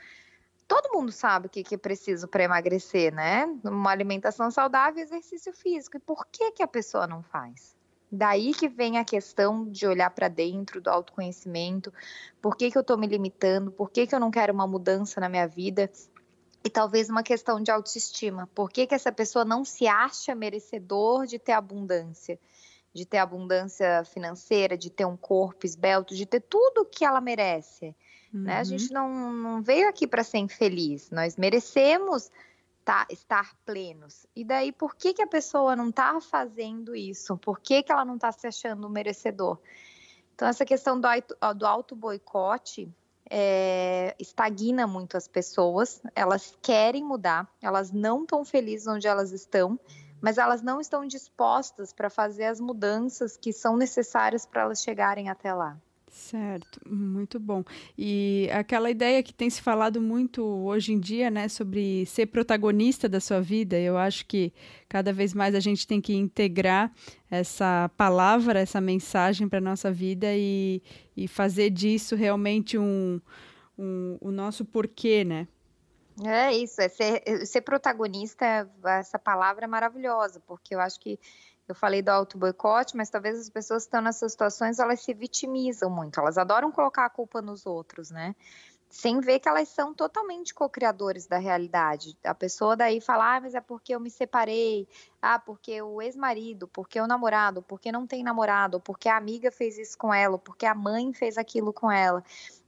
Todo 0.67 0.93
mundo 0.93 1.13
sabe 1.13 1.47
o 1.47 1.49
que 1.49 1.73
é 1.73 1.77
preciso 1.77 2.27
para 2.27 2.43
emagrecer, 2.43 3.13
né? 3.13 3.45
Uma 3.63 3.91
alimentação 3.91 4.51
saudável 4.51 4.99
e 4.99 5.03
exercício 5.03 5.53
físico. 5.53 5.95
E 5.95 5.99
por 6.01 6.27
que, 6.27 6.51
que 6.51 6.61
a 6.61 6.67
pessoa 6.67 7.07
não 7.07 7.23
faz? 7.23 7.73
Daí 8.11 8.53
que 8.53 8.67
vem 8.67 8.97
a 8.97 9.05
questão 9.05 9.65
de 9.69 9.87
olhar 9.87 10.09
para 10.09 10.27
dentro 10.27 10.81
do 10.81 10.89
autoconhecimento. 10.89 11.91
Por 12.41 12.57
que, 12.57 12.69
que 12.69 12.77
eu 12.77 12.81
estou 12.81 12.97
me 12.97 13.07
limitando? 13.07 13.71
Por 13.71 13.89
que, 13.89 14.05
que 14.05 14.13
eu 14.13 14.19
não 14.19 14.29
quero 14.29 14.53
uma 14.53 14.67
mudança 14.67 15.21
na 15.21 15.29
minha 15.29 15.47
vida? 15.47 15.89
E 16.65 16.69
talvez 16.69 17.09
uma 17.09 17.23
questão 17.23 17.61
de 17.61 17.71
autoestima. 17.71 18.47
Por 18.53 18.69
que, 18.69 18.85
que 18.85 18.93
essa 18.93 19.11
pessoa 19.11 19.45
não 19.45 19.63
se 19.63 19.87
acha 19.87 20.35
merecedor 20.35 21.25
de 21.25 21.39
ter 21.39 21.53
abundância? 21.53 22.37
De 22.93 23.05
ter 23.05 23.17
abundância 23.17 24.03
financeira, 24.05 24.77
de 24.77 24.89
ter 24.89 25.05
um 25.05 25.17
corpo 25.17 25.65
esbelto, 25.65 26.15
de 26.15 26.25
ter 26.25 26.41
tudo 26.41 26.85
que 26.85 27.03
ela 27.03 27.19
merece. 27.19 27.95
Uhum. 28.33 28.41
Né? 28.43 28.55
A 28.55 28.59
uhum. 28.59 28.65
gente 28.65 28.93
não, 28.93 29.33
não 29.33 29.61
veio 29.61 29.89
aqui 29.89 30.05
para 30.07 30.23
ser 30.23 30.37
infeliz. 30.37 31.09
Nós 31.09 31.35
merecemos 31.35 32.31
tá, 32.83 33.07
estar 33.09 33.55
plenos. 33.65 34.25
E 34.35 34.43
daí, 34.43 34.71
por 34.71 34.95
que, 34.95 35.13
que 35.13 35.21
a 35.21 35.27
pessoa 35.27 35.75
não 35.75 35.89
está 35.89 36.19
fazendo 36.21 36.95
isso? 36.95 37.37
Por 37.37 37.59
que, 37.59 37.81
que 37.81 37.91
ela 37.91 38.05
não 38.05 38.15
está 38.15 38.31
se 38.31 38.45
achando 38.45 38.89
merecedor? 38.89 39.57
Então, 40.35 40.47
essa 40.47 40.65
questão 40.65 40.99
do, 40.99 41.07
do 41.55 41.65
auto-boicote 41.65 42.91
é, 43.29 44.15
estagna 44.19 44.85
muito 44.85 45.15
as 45.17 45.27
pessoas. 45.27 46.01
Elas 46.15 46.57
querem 46.61 47.03
mudar, 47.03 47.49
elas 47.61 47.91
não 47.91 48.23
estão 48.23 48.43
felizes 48.43 48.87
onde 48.87 49.07
elas 49.07 49.31
estão, 49.31 49.79
mas 50.23 50.37
elas 50.37 50.61
não 50.61 50.79
estão 50.79 51.05
dispostas 51.05 51.91
para 51.91 52.09
fazer 52.09 52.45
as 52.45 52.61
mudanças 52.61 53.35
que 53.35 53.51
são 53.51 53.75
necessárias 53.75 54.45
para 54.45 54.61
elas 54.61 54.81
chegarem 54.81 55.27
até 55.27 55.53
lá. 55.53 55.77
Certo, 56.07 56.79
muito 56.87 57.39
bom. 57.39 57.61
E 57.97 58.47
aquela 58.53 58.89
ideia 58.89 59.21
que 59.21 59.33
tem 59.33 59.49
se 59.49 59.61
falado 59.61 59.99
muito 59.99 60.41
hoje 60.41 60.93
em 60.93 60.99
dia, 60.99 61.29
né, 61.29 61.49
sobre 61.49 62.05
ser 62.05 62.27
protagonista 62.27 63.09
da 63.09 63.19
sua 63.19 63.41
vida, 63.41 63.77
eu 63.77 63.97
acho 63.97 64.25
que 64.25 64.53
cada 64.87 65.11
vez 65.11 65.33
mais 65.33 65.55
a 65.55 65.59
gente 65.59 65.85
tem 65.85 65.99
que 65.99 66.13
integrar 66.13 66.89
essa 67.29 67.91
palavra, 67.97 68.61
essa 68.61 68.79
mensagem 68.79 69.49
para 69.49 69.57
a 69.57 69.61
nossa 69.61 69.91
vida 69.91 70.27
e, 70.29 70.81
e 71.17 71.27
fazer 71.27 71.69
disso 71.69 72.15
realmente 72.15 72.77
um, 72.77 73.19
um, 73.77 74.17
o 74.21 74.31
nosso 74.31 74.63
porquê, 74.63 75.25
né? 75.25 75.49
É 76.21 76.53
isso, 76.53 76.79
é 76.81 76.89
ser, 76.89 77.45
ser 77.45 77.61
protagonista, 77.61 78.69
essa 78.85 79.17
palavra 79.17 79.65
é 79.65 79.67
maravilhosa, 79.67 80.39
porque 80.41 80.75
eu 80.75 80.79
acho 80.79 80.99
que 80.99 81.19
eu 81.67 81.73
falei 81.73 82.01
do 82.01 82.09
auto-boicote, 82.09 82.95
mas 82.95 83.09
talvez 83.09 83.39
as 83.39 83.49
pessoas 83.49 83.83
que 83.83 83.87
estão 83.87 84.01
nessas 84.01 84.31
situações, 84.31 84.79
elas 84.79 85.01
se 85.01 85.13
vitimizam 85.13 85.89
muito, 85.89 86.19
elas 86.19 86.37
adoram 86.37 86.71
colocar 86.71 87.05
a 87.05 87.09
culpa 87.09 87.41
nos 87.41 87.65
outros, 87.65 88.11
né? 88.11 88.35
Sem 88.89 89.19
ver 89.21 89.39
que 89.39 89.49
elas 89.49 89.69
são 89.69 89.91
totalmente 89.91 90.53
co-criadores 90.53 91.25
da 91.25 91.39
realidade. 91.39 92.15
A 92.23 92.35
pessoa 92.35 92.75
daí 92.75 93.01
fala, 93.01 93.37
ah, 93.37 93.41
mas 93.41 93.55
é 93.55 93.61
porque 93.61 93.95
eu 93.95 93.99
me 93.99 94.11
separei, 94.11 94.87
ah, 95.19 95.39
porque 95.39 95.81
o 95.81 95.99
ex-marido, 95.99 96.67
porque 96.67 97.01
o 97.01 97.07
namorado, 97.07 97.63
porque 97.63 97.91
não 97.91 98.05
tem 98.05 98.23
namorado, 98.23 98.79
porque 98.79 99.09
a 99.09 99.17
amiga 99.17 99.51
fez 99.51 99.79
isso 99.79 99.97
com 99.97 100.13
ela, 100.13 100.37
porque 100.37 100.67
a 100.67 100.75
mãe 100.75 101.11
fez 101.11 101.39
aquilo 101.39 101.73
com 101.73 101.91
ela. 101.91 102.23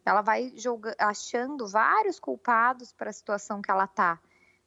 Ela 0.05 0.21
vai 0.21 0.53
achando 0.99 1.67
vários 1.67 2.19
culpados 2.19 2.93
para 2.93 3.09
a 3.09 3.13
situação 3.13 3.61
que 3.61 3.71
ela 3.71 3.85
está 3.85 4.19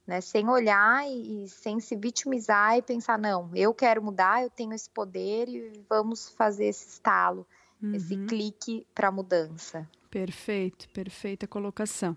né? 0.08 0.22
Sem 0.22 0.48
olhar 0.48 1.06
e, 1.06 1.44
e, 1.44 1.48
sem 1.50 1.78
se 1.78 1.94
vitimizar 1.94 2.78
e 2.78 2.82
pensar, 2.82 3.18
não, 3.18 3.50
eu 3.54 3.74
quero 3.74 4.02
mudar, 4.02 4.42
eu 4.42 4.48
tenho 4.48 4.72
esse 4.72 4.88
poder 4.88 5.50
e 5.50 5.84
vamos 5.86 6.30
fazer 6.30 6.64
esse 6.64 6.88
estalo, 6.88 7.46
uhum. 7.82 7.94
esse 7.94 8.16
clique 8.26 8.86
para 8.94 9.10
mudança. 9.10 9.88
Perfeito, 10.10 10.88
perfeita 10.88 11.46
colocação. 11.46 12.16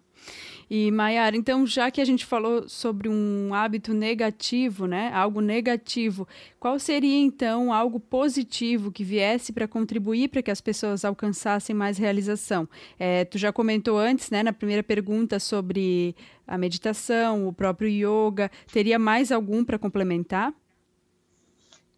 E 0.70 0.90
Maiara, 0.92 1.36
então 1.36 1.68
já 1.68 1.92
que 1.92 2.00
a 2.00 2.06
gente 2.06 2.26
falou 2.26 2.70
sobre 2.70 3.10
um 3.10 3.54
hábito 3.54 3.94
negativo, 3.94 4.86
né, 4.86 5.12
algo 5.14 5.42
negativo, 5.42 6.26
qual 6.58 6.80
seria 6.80 7.18
então 7.18 7.74
algo 7.74 8.00
positivo 8.00 8.94
que 8.94 9.04
viesse 9.04 9.52
para 9.52 9.68
contribuir 9.68 10.30
para 10.30 10.42
que 10.42 10.50
as 10.50 10.62
pessoas 10.62 11.04
alcançassem 11.04 11.76
mais 11.76 11.98
realização? 11.98 12.68
É, 12.98 13.26
tu 13.26 13.38
já 13.38 13.52
comentou 13.52 13.98
antes, 13.98 14.30
né, 14.30 14.42
na 14.42 14.54
primeira 14.54 14.84
pergunta 14.84 15.38
sobre 15.38 16.16
a 16.48 16.58
meditação, 16.58 17.46
o 17.46 17.52
próprio 17.52 17.90
yoga. 17.90 18.50
Teria 18.72 18.98
mais 18.98 19.34
algum 19.34 19.66
para 19.66 19.78
complementar? 19.78 20.54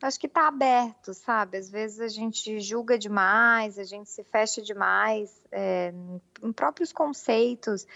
Acho 0.04 0.20
que 0.20 0.28
está 0.28 0.48
aberto, 0.48 1.14
sabe? 1.14 1.58
Às 1.58 1.70
vezes 1.70 2.02
a 2.02 2.10
gente 2.10 2.60
julga 2.60 2.98
demais, 2.98 3.80
a 3.80 3.84
gente 3.84 4.10
se 4.10 4.22
fecha 4.24 4.62
demais 4.62 5.42
é, 5.50 5.94
em 6.42 6.52
próprios 6.52 6.92
conceitos. 6.92 7.88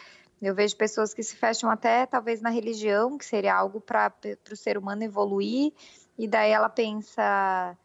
Eu 0.42 0.56
vejo 0.56 0.76
pessoas 0.78 1.14
que 1.14 1.22
se 1.22 1.36
fecham 1.36 1.70
até 1.70 2.06
talvez 2.06 2.40
na 2.42 2.50
religião, 2.50 3.18
que 3.18 3.26
seria 3.26 3.54
algo 3.54 3.82
para 3.82 4.14
o 4.50 4.56
ser 4.56 4.78
humano 4.78 5.04
evoluir, 5.04 5.74
e 6.18 6.28
daí 6.28 6.52
ela 6.52 6.70
pensa, 6.70 7.76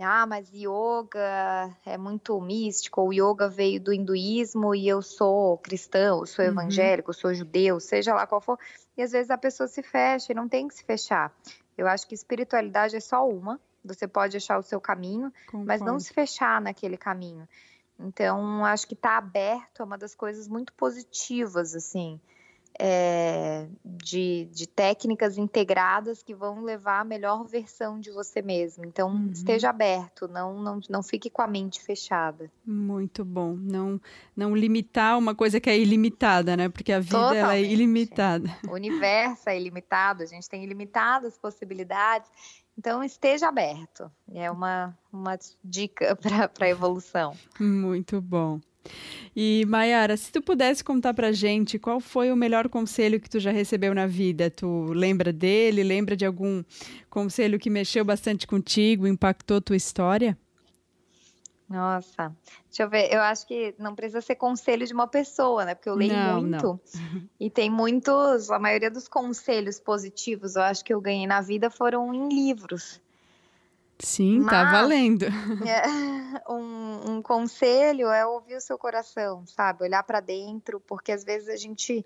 ah, 0.00 0.26
mas 0.26 0.48
yoga 0.52 1.74
é 1.84 1.98
muito 1.98 2.40
místico, 2.40 3.02
o 3.02 3.12
yoga 3.12 3.48
veio 3.48 3.80
do 3.80 3.92
hinduísmo 3.92 4.74
e 4.74 4.86
eu 4.86 5.02
sou 5.02 5.58
cristão, 5.58 6.20
eu 6.20 6.26
sou 6.26 6.44
uhum. 6.44 6.52
evangélico, 6.52 7.10
eu 7.10 7.14
sou 7.14 7.34
judeu, 7.34 7.80
seja 7.80 8.14
lá 8.14 8.26
qual 8.26 8.40
for, 8.40 8.58
e 8.96 9.02
às 9.02 9.10
vezes 9.10 9.30
a 9.30 9.38
pessoa 9.38 9.66
se 9.66 9.82
fecha 9.82 10.30
e 10.30 10.34
não 10.36 10.48
tem 10.48 10.68
que 10.68 10.74
se 10.74 10.84
fechar. 10.84 11.34
Eu 11.76 11.86
acho 11.86 12.06
que 12.06 12.14
espiritualidade 12.14 12.96
é 12.96 13.00
só 13.00 13.28
uma. 13.28 13.60
Você 13.84 14.08
pode 14.08 14.36
achar 14.36 14.58
o 14.58 14.62
seu 14.62 14.80
caminho, 14.80 15.32
Concordo. 15.46 15.66
mas 15.66 15.80
não 15.80 15.98
se 16.00 16.12
fechar 16.12 16.60
naquele 16.60 16.96
caminho. 16.96 17.48
Então, 17.98 18.64
acho 18.64 18.86
que 18.86 18.94
estar 18.94 19.10
tá 19.10 19.18
aberto 19.18 19.80
é 19.80 19.84
uma 19.84 19.96
das 19.96 20.14
coisas 20.14 20.48
muito 20.48 20.72
positivas, 20.72 21.74
assim 21.74 22.20
é, 22.78 23.66
de, 23.84 24.48
de, 24.52 24.66
técnicas 24.66 25.38
integradas 25.38 26.22
que 26.22 26.34
vão 26.34 26.62
levar 26.62 27.00
a 27.00 27.04
melhor 27.04 27.44
versão 27.44 27.98
de 27.98 28.10
você 28.10 28.42
mesmo. 28.42 28.84
Então, 28.84 29.10
uhum. 29.10 29.30
esteja 29.32 29.70
aberto, 29.70 30.28
não, 30.28 30.62
não, 30.62 30.80
não 30.88 31.02
fique 31.02 31.30
com 31.30 31.42
a 31.42 31.46
mente 31.46 31.80
fechada. 31.82 32.50
Muito 32.64 33.24
bom. 33.24 33.54
Não, 33.54 34.00
não 34.36 34.54
limitar 34.54 35.18
uma 35.18 35.34
coisa 35.34 35.60
que 35.60 35.70
é 35.70 35.78
ilimitada, 35.78 36.56
né? 36.56 36.68
Porque 36.68 36.92
a 36.92 37.00
vida 37.00 37.54
é 37.56 37.62
ilimitada. 37.62 38.54
O 38.68 38.72
universo 38.72 39.48
é 39.48 39.58
ilimitado, 39.58 40.22
a 40.22 40.26
gente 40.26 40.48
tem 40.48 40.62
ilimitadas 40.62 41.38
possibilidades. 41.38 42.30
Então, 42.78 43.02
esteja 43.02 43.48
aberto. 43.48 44.10
É 44.34 44.50
uma, 44.50 44.96
uma 45.10 45.38
dica 45.64 46.14
para 46.52 46.66
a 46.66 46.68
evolução. 46.68 47.34
Muito 47.58 48.20
bom. 48.20 48.60
E 49.34 49.64
Mayara, 49.66 50.16
se 50.16 50.32
tu 50.32 50.40
pudesse 50.40 50.82
contar 50.82 51.12
pra 51.12 51.32
gente 51.32 51.78
qual 51.78 52.00
foi 52.00 52.32
o 52.32 52.36
melhor 52.36 52.68
conselho 52.68 53.20
que 53.20 53.28
tu 53.28 53.38
já 53.38 53.50
recebeu 53.50 53.94
na 53.94 54.06
vida, 54.06 54.50
tu 54.50 54.86
lembra 54.92 55.32
dele? 55.32 55.82
Lembra 55.82 56.16
de 56.16 56.24
algum 56.24 56.62
conselho 57.10 57.58
que 57.58 57.68
mexeu 57.68 58.04
bastante 58.04 58.46
contigo, 58.46 59.06
impactou 59.06 59.60
tua 59.60 59.76
história? 59.76 60.36
Nossa, 61.68 62.34
deixa 62.68 62.84
eu 62.84 62.88
ver. 62.88 63.12
Eu 63.12 63.20
acho 63.20 63.46
que 63.46 63.74
não 63.78 63.94
precisa 63.94 64.20
ser 64.20 64.36
conselho 64.36 64.86
de 64.86 64.94
uma 64.94 65.08
pessoa, 65.08 65.64
né? 65.64 65.74
Porque 65.74 65.88
eu 65.88 65.96
leio 65.96 66.12
não, 66.12 66.40
muito. 66.40 66.80
Não. 66.94 67.26
E 67.38 67.50
tem 67.50 67.68
muitos, 67.68 68.50
a 68.50 68.58
maioria 68.58 68.90
dos 68.90 69.08
conselhos 69.08 69.78
positivos, 69.80 70.56
eu 70.56 70.62
acho 70.62 70.84
que 70.84 70.94
eu 70.94 71.00
ganhei 71.00 71.26
na 71.26 71.40
vida 71.40 71.68
foram 71.68 72.14
em 72.14 72.28
livros. 72.28 73.00
Sim, 73.98 74.44
tá 74.44 74.44
Mas, 74.44 74.52
tá 74.52 74.70
valendo. 74.70 75.26
É, 75.66 76.52
um, 76.52 77.12
um, 77.12 77.22
conselho 77.22 78.08
é 78.08 78.26
ouvir 78.26 78.56
o 78.56 78.60
seu 78.60 78.78
coração, 78.78 79.46
sabe? 79.46 79.84
Olhar 79.84 80.02
para 80.02 80.20
dentro, 80.20 80.80
porque 80.80 81.12
às 81.12 81.24
vezes 81.24 81.48
a 81.48 81.56
gente. 81.56 82.04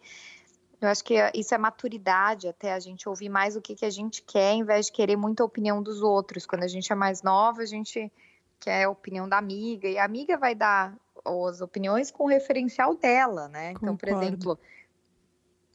Eu 0.80 0.88
acho 0.88 1.04
que 1.04 1.14
isso 1.34 1.54
é 1.54 1.58
maturidade, 1.58 2.48
até 2.48 2.72
a 2.72 2.80
gente 2.80 3.06
ouvir 3.06 3.28
mais 3.28 3.54
o 3.54 3.60
que, 3.60 3.74
que 3.74 3.84
a 3.84 3.90
gente 3.90 4.22
quer, 4.22 4.52
em 4.52 4.64
vez 4.64 4.86
de 4.86 4.92
querer 4.92 5.16
muita 5.16 5.44
opinião 5.44 5.82
dos 5.82 6.00
outros. 6.00 6.46
Quando 6.46 6.62
a 6.62 6.68
gente 6.68 6.90
é 6.90 6.94
mais 6.94 7.22
nova, 7.22 7.60
a 7.60 7.66
gente 7.66 8.10
quer 8.58 8.84
a 8.84 8.90
opinião 8.90 9.28
da 9.28 9.36
amiga, 9.36 9.88
e 9.88 9.98
a 9.98 10.04
amiga 10.04 10.38
vai 10.38 10.54
dar 10.54 10.96
as 11.24 11.60
opiniões 11.60 12.10
com 12.10 12.24
o 12.24 12.28
referencial 12.28 12.94
dela, 12.94 13.48
né? 13.48 13.74
Concordo. 13.74 13.92
Então, 13.92 13.96
por 13.96 14.08
exemplo, 14.08 14.58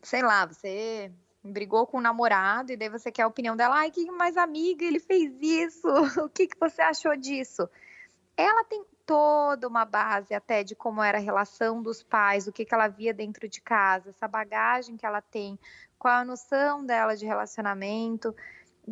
sei 0.01 0.23
lá, 0.23 0.45
você 0.45 1.11
brigou 1.45 1.85
com 1.85 1.97
o 1.97 2.01
namorado 2.01 2.71
e 2.71 2.77
daí 2.77 2.89
você 2.89 3.11
quer 3.11 3.23
a 3.23 3.27
opinião 3.27 3.55
dela. 3.55 3.75
Ai, 3.75 3.91
que 3.91 4.09
mais 4.11 4.35
amiga, 4.35 4.83
ele 4.83 4.99
fez 4.99 5.31
isso. 5.41 5.87
o 6.23 6.29
que, 6.29 6.47
que 6.47 6.59
você 6.59 6.81
achou 6.81 7.15
disso? 7.15 7.69
Ela 8.35 8.63
tem 8.65 8.83
toda 9.05 9.67
uma 9.67 9.85
base 9.85 10.33
até 10.33 10.63
de 10.63 10.75
como 10.75 11.01
era 11.01 11.19
a 11.19 11.21
relação 11.21 11.81
dos 11.81 12.01
pais, 12.01 12.47
o 12.47 12.51
que, 12.51 12.65
que 12.65 12.73
ela 12.73 12.87
via 12.87 13.13
dentro 13.13 13.47
de 13.47 13.61
casa, 13.61 14.09
essa 14.09 14.27
bagagem 14.27 14.97
que 14.97 15.05
ela 15.05 15.21
tem, 15.21 15.59
qual 15.97 16.15
a 16.15 16.25
noção 16.25 16.83
dela 16.83 17.15
de 17.15 17.25
relacionamento, 17.25 18.35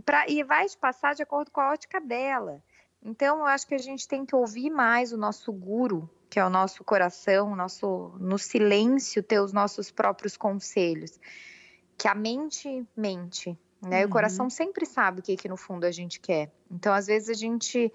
pra, 0.05 0.27
e 0.29 0.43
vai 0.43 0.67
te 0.67 0.77
passar 0.77 1.15
de 1.15 1.23
acordo 1.23 1.49
com 1.49 1.59
a 1.59 1.71
ótica 1.71 1.99
dela. 1.99 2.63
Então, 3.01 3.39
eu 3.39 3.45
acho 3.45 3.67
que 3.67 3.75
a 3.75 3.79
gente 3.79 4.07
tem 4.07 4.25
que 4.25 4.35
ouvir 4.35 4.69
mais 4.69 5.11
o 5.11 5.17
nosso 5.17 5.51
guru, 5.51 6.09
que 6.29 6.39
é 6.39 6.45
o 6.45 6.49
nosso 6.49 6.83
coração, 6.83 7.51
o 7.51 7.55
nosso, 7.55 8.15
no 8.19 8.37
silêncio, 8.37 9.21
ter 9.21 9.39
os 9.39 9.51
nossos 9.51 9.91
próprios 9.91 10.37
conselhos 10.37 11.19
que 11.97 12.07
a 12.07 12.15
mente 12.15 12.85
mente, 12.95 13.57
né? 13.81 14.01
Uhum. 14.01 14.07
O 14.07 14.09
coração 14.09 14.49
sempre 14.49 14.85
sabe 14.85 15.19
o 15.19 15.23
que, 15.23 15.35
que 15.35 15.47
no 15.47 15.57
fundo 15.57 15.85
a 15.85 15.91
gente 15.91 16.19
quer. 16.19 16.51
Então, 16.71 16.93
às 16.93 17.07
vezes 17.07 17.29
a 17.29 17.33
gente 17.33 17.91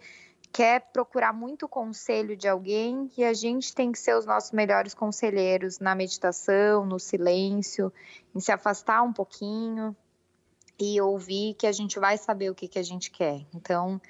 quer 0.53 0.81
procurar 0.93 1.33
muito 1.33 1.69
conselho 1.69 2.37
de 2.37 2.49
alguém 2.49 3.11
e 3.17 3.25
a 3.25 3.33
gente 3.33 3.75
tem 3.75 3.93
que 3.93 3.99
ser 3.99 4.17
os 4.17 4.25
nossos 4.25 4.53
melhores 4.53 4.95
conselheiros 4.95 5.79
na 5.79 5.95
meditação, 5.95 6.87
no 6.87 6.99
silêncio, 6.99 7.93
em 8.35 8.41
se 8.41 8.51
afastar 8.51 9.03
um 9.03 9.13
pouquinho 9.13 9.95
e 10.79 11.01
ouvir 11.01 11.55
que 11.55 11.67
a 11.67 11.73
gente 11.73 11.99
vai 11.99 12.17
saber 12.17 12.51
o 12.51 12.55
que, 12.55 12.69
que 12.69 12.79
a 12.79 12.83
gente 12.83 13.11
quer. 13.11 13.45
Então, 13.55 14.01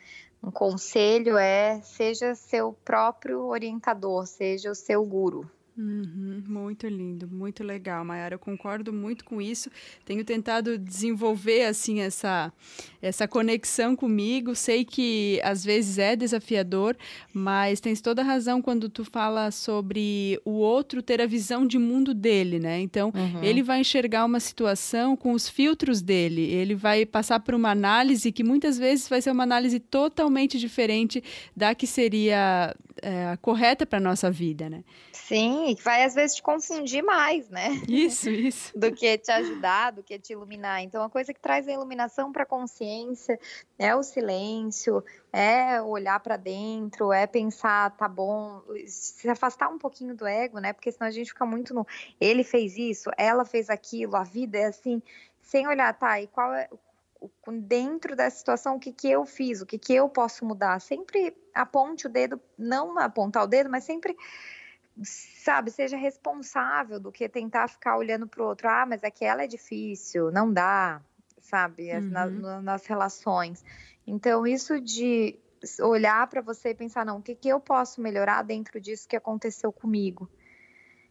um 0.43 0.51
conselho 0.51 1.37
é 1.37 1.81
seja 1.83 2.35
seu 2.35 2.73
próprio 2.85 3.45
orientador, 3.47 4.27
seja 4.27 4.71
o 4.71 4.75
seu 4.75 5.05
guru. 5.05 5.51
Uhum, 5.79 6.43
muito 6.49 6.89
lindo, 6.89 7.29
muito 7.29 7.63
legal, 7.63 8.05
Mayara. 8.05 8.35
Eu 8.35 8.39
concordo 8.41 8.93
muito 8.93 9.25
com 9.25 9.41
isso. 9.41 9.71
Tenho 10.05 10.25
tentado 10.25 10.77
desenvolver 10.77 11.67
assim 11.67 12.01
essa 12.01 12.53
essa 13.01 13.29
conexão 13.29 13.95
comigo. 13.95 14.57
Sei 14.57 14.85
que 14.85 15.41
às 15.45 15.65
vezes 15.65 15.97
é 15.97 16.17
desafiador, 16.17 16.97
mas 17.33 17.79
tens 17.79 18.01
toda 18.01 18.23
a 18.23 18.25
razão 18.25 18.61
quando 18.61 18.89
tu 18.89 19.05
fala 19.05 19.53
sobre 19.53 20.41
o 20.45 20.51
outro 20.51 21.01
ter 21.01 21.21
a 21.21 21.27
visão 21.27 21.65
de 21.65 21.79
mundo 21.79 22.13
dele, 22.13 22.59
né? 22.59 22.81
Então, 22.81 23.13
uhum. 23.15 23.45
ele 23.45 23.63
vai 23.63 23.79
enxergar 23.81 24.25
uma 24.25 24.41
situação 24.41 25.17
com 25.17 25.31
os 25.31 25.49
filtros 25.49 26.03
dele. 26.03 26.43
Ele 26.43 26.75
vai 26.75 27.07
passar 27.07 27.39
por 27.39 27.55
uma 27.55 27.71
análise 27.71 28.33
que 28.33 28.43
muitas 28.43 28.77
vezes 28.77 29.09
vai 29.09 29.23
ser 29.23 29.31
uma 29.31 29.45
análise 29.45 29.79
totalmente 29.79 30.59
diferente 30.59 31.23
da 31.57 31.73
que 31.73 31.87
seria 31.87 32.75
é, 33.03 33.37
correta 33.41 33.87
para 33.87 34.01
nossa 34.01 34.29
vida, 34.29 34.69
né? 34.69 34.83
Sim, 35.13 35.68
e 35.71 35.75
que 35.75 35.83
vai 35.83 36.05
às 36.05 36.15
vezes 36.15 36.37
te 36.37 36.43
confundir 36.43 37.03
mais, 37.03 37.49
né? 37.49 37.83
Isso, 37.89 38.31
isso. 38.31 38.73
do 38.79 38.93
que 38.93 39.19
te 39.19 39.31
ajudar, 39.31 39.93
do 39.93 40.03
que 40.03 40.19
te 40.19 40.33
iluminar. 40.33 40.83
Então, 40.83 41.03
a 41.03 41.11
coisa 41.11 41.33
que 41.33 41.41
traz 41.41 41.69
a 41.69 41.73
iluminação 41.73 42.33
para 42.33 42.43
a 42.43 42.47
consciência 42.47 43.39
é 43.79 43.95
o 43.95 44.03
silêncio, 44.03 45.05
é 45.33 45.81
olhar 45.83 46.19
para 46.21 46.37
dentro, 46.37 47.13
é 47.13 47.27
pensar, 47.27 47.91
tá 47.97 48.09
bom, 48.09 48.63
se 48.87 49.29
afastar 49.29 49.69
um 49.69 49.79
pouquinho 49.79 50.15
do 50.15 50.27
ego, 50.27 50.59
né? 50.59 50.73
Porque 50.73 50.91
senão 50.91 51.09
a 51.09 51.13
gente 51.13 51.31
fica 51.31 51.45
muito 51.45 51.75
no 51.75 51.87
ele 52.21 52.43
fez 52.43 52.77
isso, 52.77 53.11
ela 53.17 53.45
fez 53.45 53.69
aquilo, 53.71 54.17
a 54.17 54.25
vida 54.25 54.59
é 54.59 54.67
assim, 54.67 55.03
sem 55.41 55.67
olhar, 55.67 55.93
tá, 55.95 56.21
e 56.21 56.27
qual 56.27 56.53
é 56.53 56.69
dentro 57.63 58.15
dessa 58.15 58.39
situação 58.39 58.77
o 58.77 58.81
que, 58.81 58.93
que 58.93 59.11
eu 59.11 59.25
fiz, 59.25 59.61
o 59.61 59.67
que, 59.67 59.79
que 59.79 59.95
eu 59.95 60.09
posso 60.09 60.45
mudar. 60.45 60.81
Sempre 60.81 61.37
aponte 61.55 62.07
o 62.07 62.09
dedo, 62.09 62.41
não 62.57 62.99
apontar 62.99 63.43
o 63.43 63.47
dedo, 63.47 63.69
mas 63.69 63.85
sempre 63.85 64.17
sabe, 65.05 65.71
seja 65.71 65.97
responsável 65.97 66.99
do 66.99 67.13
que 67.13 67.29
tentar 67.29 67.69
ficar 67.69 67.97
olhando 67.97 68.27
para 68.27 68.43
o 68.43 68.47
outro. 68.47 68.69
Ah, 68.69 68.87
mas 68.87 69.05
aquela 69.05 69.45
é 69.45 69.47
difícil, 69.47 70.31
não 70.31 70.53
dá, 70.53 71.01
sabe, 71.41 71.93
uhum. 71.93 72.01
na, 72.11 72.63
nas 72.63 72.87
relações. 72.87 73.65
Então, 74.07 74.47
isso 74.47 74.81
de 74.81 75.39
olhar 75.81 76.27
para 76.29 76.41
você 76.41 76.71
e 76.71 76.75
pensar, 76.75 77.05
não, 77.05 77.19
o 77.19 77.23
que, 77.23 77.35
que 77.35 77.49
eu 77.49 77.61
posso 77.61 78.01
melhorar 78.01 78.43
dentro 78.43 78.81
disso 78.81 79.09
que 79.09 79.17
aconteceu 79.17 79.73
comigo? 79.73 80.29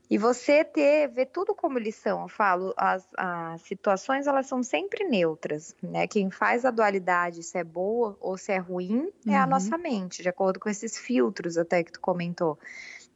E 0.10 0.18
você 0.18 0.64
ter, 0.64 1.10
ver 1.10 1.26
tudo 1.26 1.54
como 1.54 1.78
lição, 1.78 2.22
eu 2.22 2.30
falo, 2.30 2.74
as, 2.78 3.06
as 3.18 3.62
situações 3.64 4.26
elas 4.26 4.48
são 4.48 4.64
sempre 4.64 5.04
neutras, 5.04 5.76
né? 5.84 6.08
Quem 6.08 6.32
faz 6.32 6.64
a 6.64 6.72
dualidade, 6.72 7.44
se 7.44 7.58
é 7.58 7.64
boa 7.64 8.16
ou 8.22 8.38
se 8.38 8.54
é 8.54 8.58
ruim, 8.58 9.12
uhum. 9.26 9.34
é 9.34 9.36
a 9.36 9.44
uhum. 9.44 9.50
nossa 9.50 9.78
mente, 9.78 10.24
de 10.24 10.30
acordo 10.30 10.62
com 10.62 10.70
esses 10.70 10.98
filtros 10.98 11.58
até 11.58 11.84
que 11.84 11.92
tu 11.92 12.00
comentou. 12.00 12.58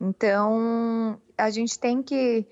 Então, 0.02 1.22
a 1.38 1.52
gente 1.52 1.78
tem 1.78 2.02
que, 2.02 2.48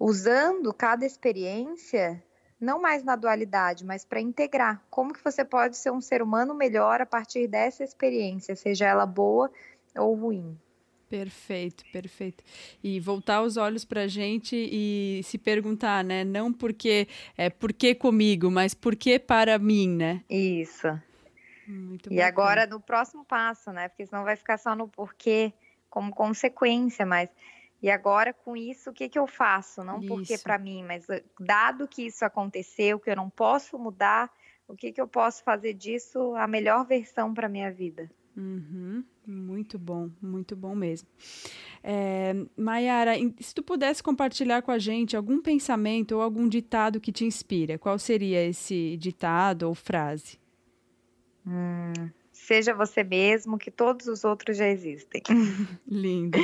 usando 0.00 0.74
cada 0.74 1.06
experiência, 1.06 2.20
não 2.60 2.82
mais 2.82 3.04
na 3.04 3.14
dualidade, 3.14 3.84
mas 3.84 4.04
para 4.04 4.20
integrar. 4.20 4.82
Como 4.90 5.12
que 5.12 5.22
você 5.22 5.44
pode 5.44 5.76
ser 5.76 5.92
um 5.92 6.00
ser 6.00 6.20
humano 6.20 6.52
melhor 6.54 7.00
a 7.00 7.06
partir 7.06 7.46
dessa 7.46 7.84
experiência, 7.84 8.56
seja 8.56 8.86
ela 8.86 9.06
boa 9.06 9.48
ou 9.96 10.12
ruim? 10.16 10.58
Perfeito, 11.08 11.84
perfeito. 11.92 12.42
E 12.82 12.98
voltar 12.98 13.42
os 13.42 13.56
olhos 13.56 13.84
para 13.84 14.02
a 14.02 14.08
gente 14.08 14.56
e 14.56 15.22
se 15.22 15.38
perguntar, 15.38 16.02
né? 16.02 16.24
Não 16.24 16.52
porque 16.52 17.06
é 17.36 17.48
porque 17.48 17.94
comigo, 17.94 18.50
mas 18.50 18.74
porque 18.74 19.20
para 19.20 19.56
mim, 19.56 19.88
né? 19.88 20.22
Isso. 20.28 20.88
Muito 21.66 22.12
e 22.12 22.16
bacana. 22.16 22.28
agora 22.28 22.66
no 22.66 22.80
próximo 22.80 23.24
passo, 23.24 23.70
né? 23.72 23.88
Porque 23.88 24.04
senão 24.04 24.24
vai 24.24 24.36
ficar 24.36 24.58
só 24.58 24.74
no 24.74 24.88
porquê 24.88 25.54
como 25.88 26.14
consequência, 26.14 27.04
mas 27.06 27.28
e 27.80 27.90
agora 27.90 28.32
com 28.32 28.56
isso 28.56 28.90
o 28.90 28.92
que, 28.92 29.08
que 29.08 29.18
eu 29.18 29.26
faço? 29.26 29.84
Não 29.84 30.00
isso. 30.00 30.08
porque 30.08 30.38
para 30.38 30.58
mim, 30.58 30.82
mas 30.84 31.08
eh, 31.08 31.22
dado 31.38 31.86
que 31.86 32.06
isso 32.06 32.24
aconteceu, 32.24 32.98
que 32.98 33.10
eu 33.10 33.16
não 33.16 33.30
posso 33.30 33.78
mudar, 33.78 34.30
o 34.66 34.74
que, 34.74 34.92
que 34.92 35.00
eu 35.00 35.08
posso 35.08 35.42
fazer 35.44 35.74
disso 35.74 36.34
a 36.34 36.46
melhor 36.46 36.84
versão 36.84 37.32
para 37.32 37.48
minha 37.48 37.70
vida? 37.70 38.10
Uhum, 38.36 39.02
muito 39.26 39.78
bom, 39.78 40.10
muito 40.22 40.54
bom 40.54 40.74
mesmo. 40.74 41.08
É, 41.82 42.34
Mayara, 42.56 43.14
se 43.40 43.54
tu 43.54 43.62
pudesse 43.62 44.02
compartilhar 44.02 44.62
com 44.62 44.70
a 44.70 44.78
gente 44.78 45.16
algum 45.16 45.40
pensamento 45.40 46.12
ou 46.12 46.22
algum 46.22 46.48
ditado 46.48 47.00
que 47.00 47.10
te 47.10 47.24
inspira, 47.24 47.78
qual 47.78 47.98
seria 47.98 48.44
esse 48.44 48.96
ditado 48.96 49.64
ou 49.64 49.74
frase? 49.74 50.38
Hum, 51.44 52.10
Seja 52.48 52.72
você 52.72 53.04
mesmo, 53.04 53.58
que 53.58 53.70
todos 53.70 54.06
os 54.06 54.24
outros 54.24 54.56
já 54.56 54.66
existem. 54.66 55.22
Lindo. 55.86 56.38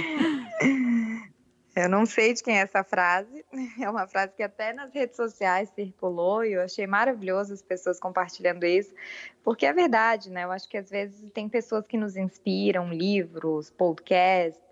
Eu 1.74 1.88
não 1.88 2.04
sei 2.04 2.34
de 2.34 2.42
quem 2.42 2.58
é 2.58 2.60
essa 2.60 2.84
frase. 2.84 3.42
É 3.80 3.88
uma 3.88 4.06
frase 4.06 4.34
que 4.36 4.42
até 4.42 4.74
nas 4.74 4.92
redes 4.92 5.16
sociais 5.16 5.70
circulou 5.70 6.44
e 6.44 6.52
eu 6.52 6.60
achei 6.60 6.86
maravilhoso 6.86 7.54
as 7.54 7.62
pessoas 7.62 7.98
compartilhando 7.98 8.64
isso, 8.64 8.94
porque 9.42 9.64
é 9.64 9.72
verdade, 9.72 10.28
né? 10.28 10.44
Eu 10.44 10.52
acho 10.52 10.68
que 10.68 10.76
às 10.76 10.90
vezes 10.90 11.30
tem 11.32 11.48
pessoas 11.48 11.86
que 11.86 11.96
nos 11.96 12.18
inspiram, 12.18 12.92
livros, 12.92 13.70
podcasts, 13.70 14.62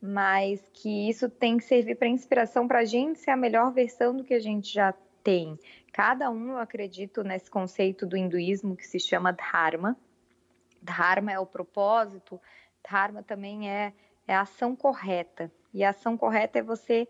mas 0.00 0.60
que 0.72 1.10
isso 1.10 1.28
tem 1.28 1.58
que 1.58 1.64
servir 1.64 1.96
para 1.96 2.06
inspiração 2.06 2.68
para 2.68 2.78
a 2.78 2.84
gente 2.84 3.18
ser 3.18 3.32
a 3.32 3.36
melhor 3.36 3.72
versão 3.72 4.16
do 4.16 4.22
que 4.22 4.34
a 4.34 4.40
gente 4.40 4.72
já 4.72 4.94
tem. 5.24 5.58
Cada 5.92 6.30
um, 6.30 6.50
eu 6.50 6.58
acredito 6.58 7.24
nesse 7.24 7.50
conceito 7.50 8.06
do 8.06 8.16
hinduísmo 8.16 8.76
que 8.76 8.86
se 8.86 9.00
chama 9.00 9.32
Dharma, 9.32 9.96
Dharma 10.82 11.32
é 11.32 11.38
o 11.38 11.46
propósito, 11.46 12.40
Dharma 12.88 13.22
também 13.22 13.70
é, 13.70 13.92
é 14.26 14.34
a 14.34 14.42
ação 14.42 14.74
correta. 14.76 15.50
E 15.72 15.84
a 15.84 15.90
ação 15.90 16.16
correta 16.16 16.58
é 16.58 16.62
você 16.62 17.08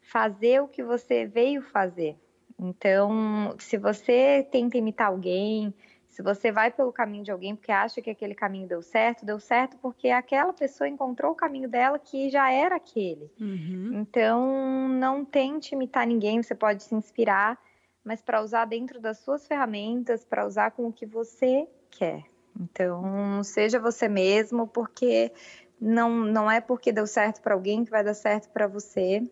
fazer 0.00 0.60
o 0.62 0.68
que 0.68 0.82
você 0.82 1.26
veio 1.26 1.62
fazer. 1.62 2.16
Então, 2.58 3.54
se 3.58 3.76
você 3.76 4.46
tenta 4.50 4.76
imitar 4.76 5.08
alguém, 5.08 5.72
se 6.08 6.22
você 6.22 6.50
vai 6.50 6.70
pelo 6.70 6.92
caminho 6.92 7.22
de 7.22 7.30
alguém 7.30 7.54
porque 7.54 7.70
acha 7.70 8.02
que 8.02 8.10
aquele 8.10 8.34
caminho 8.34 8.66
deu 8.66 8.82
certo, 8.82 9.24
deu 9.24 9.38
certo 9.38 9.76
porque 9.80 10.08
aquela 10.08 10.52
pessoa 10.52 10.88
encontrou 10.88 11.32
o 11.32 11.36
caminho 11.36 11.68
dela 11.68 11.98
que 11.98 12.28
já 12.30 12.50
era 12.50 12.74
aquele. 12.74 13.30
Uhum. 13.40 13.90
Então, 14.00 14.88
não 14.88 15.24
tente 15.24 15.74
imitar 15.74 16.06
ninguém, 16.06 16.42
você 16.42 16.54
pode 16.54 16.82
se 16.82 16.94
inspirar, 16.94 17.56
mas 18.02 18.20
para 18.20 18.42
usar 18.42 18.64
dentro 18.64 19.00
das 19.00 19.18
suas 19.18 19.46
ferramentas, 19.46 20.24
para 20.24 20.44
usar 20.44 20.72
com 20.72 20.88
o 20.88 20.92
que 20.92 21.06
você 21.06 21.68
quer. 21.90 22.24
Então, 22.58 23.42
seja 23.44 23.78
você 23.78 24.08
mesmo, 24.08 24.66
porque 24.66 25.32
não, 25.80 26.10
não 26.10 26.50
é 26.50 26.60
porque 26.60 26.92
deu 26.92 27.06
certo 27.06 27.40
para 27.40 27.54
alguém 27.54 27.84
que 27.84 27.90
vai 27.90 28.02
dar 28.02 28.14
certo 28.14 28.48
para 28.50 28.66
você 28.66 29.22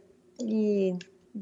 e 0.41 0.93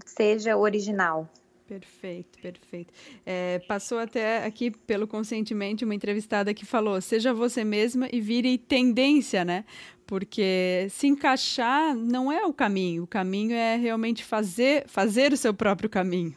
seja 0.07 0.57
original. 0.57 1.29
Perfeito, 1.67 2.39
perfeito. 2.41 2.93
É, 3.25 3.59
passou 3.61 3.99
até 3.99 4.45
aqui 4.45 4.71
pelo 4.71 5.07
Conscientemente 5.07 5.85
uma 5.85 5.95
entrevistada 5.95 6.53
que 6.53 6.67
falou: 6.67 7.01
seja 7.01 7.33
você 7.33 7.65
mesma 7.65 8.07
e 8.13 8.21
vire 8.21 8.59
tendência, 8.59 9.45
né? 9.45 9.65
Porque 10.07 10.87
se 10.91 11.07
encaixar 11.07 11.95
não 11.97 12.31
é 12.31 12.45
o 12.45 12.53
caminho, 12.53 13.05
o 13.05 13.07
caminho 13.07 13.55
é 13.55 13.77
realmente 13.77 14.23
fazer, 14.23 14.85
fazer 14.87 15.33
o 15.33 15.37
seu 15.39 15.55
próprio 15.55 15.89
caminho. 15.89 16.35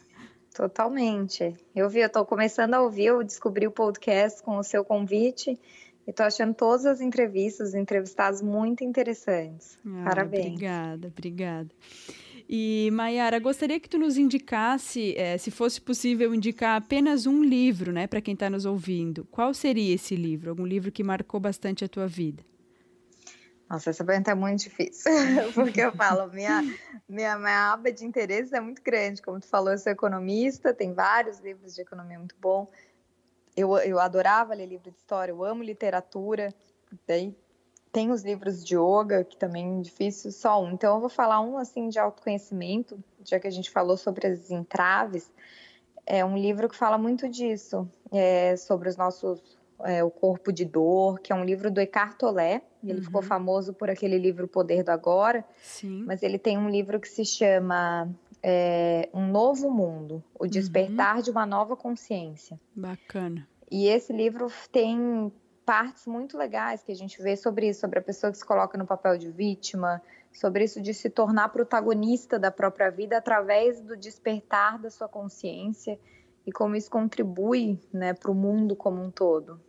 Totalmente. 0.58 1.54
Eu 1.76 1.88
vi, 1.88 2.00
eu 2.00 2.10
tô 2.10 2.26
começando 2.26 2.74
a 2.74 2.82
ouvir, 2.82 3.06
eu 3.06 3.24
descobri 3.24 3.68
o 3.68 3.72
podcast 3.72 4.42
com 4.42 4.58
o 4.58 4.64
seu 4.64 4.84
convite 4.84 5.56
e 6.08 6.12
tô 6.12 6.24
achando 6.24 6.52
todas 6.56 6.84
as 6.88 7.00
entrevistas, 7.00 7.70
os 7.70 7.76
entrevistados 7.76 8.42
muito 8.42 8.84
interessantes. 8.84 9.78
Ah, 9.86 10.06
Parabéns. 10.06 10.48
Obrigada, 10.48 11.08
obrigada. 11.10 11.70
E, 12.50 12.90
Mayara, 12.92 13.38
gostaria 13.38 13.80
que 13.80 13.88
tu 13.88 14.00
nos 14.00 14.18
indicasse, 14.18 15.16
é, 15.16 15.38
se 15.38 15.52
fosse 15.52 15.80
possível, 15.80 16.34
indicar 16.34 16.82
apenas 16.82 17.28
um 17.28 17.44
livro, 17.44 17.92
né, 17.92 18.08
para 18.08 18.20
quem 18.20 18.34
está 18.34 18.50
nos 18.50 18.66
ouvindo. 18.66 19.28
Qual 19.30 19.54
seria 19.54 19.94
esse 19.94 20.16
livro? 20.16 20.50
Algum 20.50 20.66
livro 20.66 20.92
que 20.92 21.04
marcou 21.04 21.40
bastante 21.40 21.86
a 21.86 21.88
tua 21.88 22.08
vida? 22.08 22.44
Nossa, 23.70 23.90
essa 23.90 24.04
pergunta 24.04 24.32
é 24.32 24.36
muito 24.36 24.62
difícil, 24.62 25.12
porque 25.54 25.82
eu 25.82 25.92
falo, 25.92 26.32
minha, 26.32 26.62
minha, 27.08 27.38
minha 27.38 27.74
aba 27.74 27.92
de 27.92 28.06
interesses 28.06 28.54
é 28.54 28.62
muito 28.62 28.82
grande. 28.82 29.22
Como 29.22 29.40
tu 29.40 29.48
falou, 29.48 29.72
eu 29.72 29.78
sou 29.78 29.92
economista, 29.92 30.74
tem 30.74 30.94
vários 30.94 31.40
livros 31.40 31.76
de 31.76 31.82
economia 31.82 32.18
muito 32.18 32.36
bom. 32.40 32.70
Eu, 33.56 33.76
eu 33.80 34.00
adorava 34.00 34.54
ler 34.54 34.68
livro 34.68 34.90
de 34.90 34.98
história, 34.98 35.32
eu 35.32 35.44
amo 35.44 35.64
literatura. 35.64 36.54
Daí 37.06 37.36
tem 37.92 38.12
os 38.12 38.24
livros 38.24 38.64
de 38.64 38.76
yoga, 38.76 39.24
que 39.26 39.36
também 39.36 39.80
é 39.80 39.82
difícil, 39.82 40.32
só 40.32 40.64
um. 40.64 40.72
Então 40.72 40.96
eu 40.96 41.00
vou 41.02 41.10
falar 41.10 41.42
um 41.42 41.58
assim 41.58 41.90
de 41.90 42.00
autoconhecimento, 42.00 43.04
já 43.26 43.40
que 43.40 43.48
a 43.48 43.52
gente 43.52 43.70
falou 43.70 43.98
sobre 43.98 44.28
as 44.28 44.50
entraves. 44.50 45.30
É 46.06 46.24
um 46.24 46.38
livro 46.38 46.70
que 46.70 46.76
fala 46.76 46.98
muito 46.98 47.28
disso, 47.28 47.90
é, 48.14 48.56
sobre 48.56 48.88
os 48.88 48.96
nossos 48.96 49.57
é, 49.84 50.04
O 50.04 50.10
Corpo 50.10 50.52
de 50.52 50.66
Dor, 50.66 51.20
que 51.20 51.32
é 51.32 51.36
um 51.36 51.44
livro 51.44 51.72
do 51.72 51.80
Eckhart 51.80 52.18
Tolle. 52.18 52.62
Ele 52.84 53.00
uhum. 53.00 53.04
ficou 53.04 53.22
famoso 53.22 53.74
por 53.74 53.90
aquele 53.90 54.18
livro 54.18 54.46
O 54.46 54.48
Poder 54.48 54.84
do 54.84 54.90
Agora. 54.90 55.44
Sim. 55.62 56.04
Mas 56.06 56.24
ele 56.24 56.38
tem 56.38 56.58
um 56.58 56.70
livro 56.70 57.00
que 57.00 57.08
se 57.08 57.26
chama 57.26 58.10
é, 58.42 59.10
Um 59.14 59.28
Novo 59.28 59.70
Mundo, 59.70 60.24
O 60.34 60.44
uhum. 60.44 60.50
Despertar 60.50 61.18
uhum. 61.18 61.22
de 61.22 61.32
uma 61.32 61.46
Nova 61.46 61.76
Consciência. 61.76 62.60
Bacana. 62.76 63.48
E 63.70 63.88
esse 63.88 64.14
livro 64.14 64.48
tem 64.72 65.32
partes 65.66 66.08
muito 66.08 66.38
legais 66.38 66.82
que 66.82 66.94
a 66.94 66.96
gente 66.96 67.22
vê 67.22 67.36
sobre 67.36 67.68
isso, 67.68 67.82
sobre 67.82 68.00
a 68.00 68.02
pessoa 68.02 68.32
que 68.32 68.38
se 68.38 68.46
coloca 68.46 68.78
no 68.78 68.86
papel 68.86 69.18
de 69.18 69.30
vítima, 69.30 70.02
sobre 70.32 70.64
isso 70.64 70.82
de 70.82 70.94
se 70.94 71.10
tornar 71.10 71.50
protagonista 71.50 72.40
da 72.40 72.50
própria 72.50 72.90
vida 72.90 73.18
através 73.18 73.82
do 73.82 73.98
despertar 73.98 74.80
da 74.80 74.90
sua 74.90 75.10
consciência 75.10 76.00
e 76.46 76.52
como 76.54 76.76
isso 76.78 76.90
contribui 76.90 77.78
né, 77.92 78.14
para 78.14 78.32
o 78.32 78.34
mundo 78.34 78.76
como 78.76 79.04
um 79.04 79.12
todo. 79.12 79.60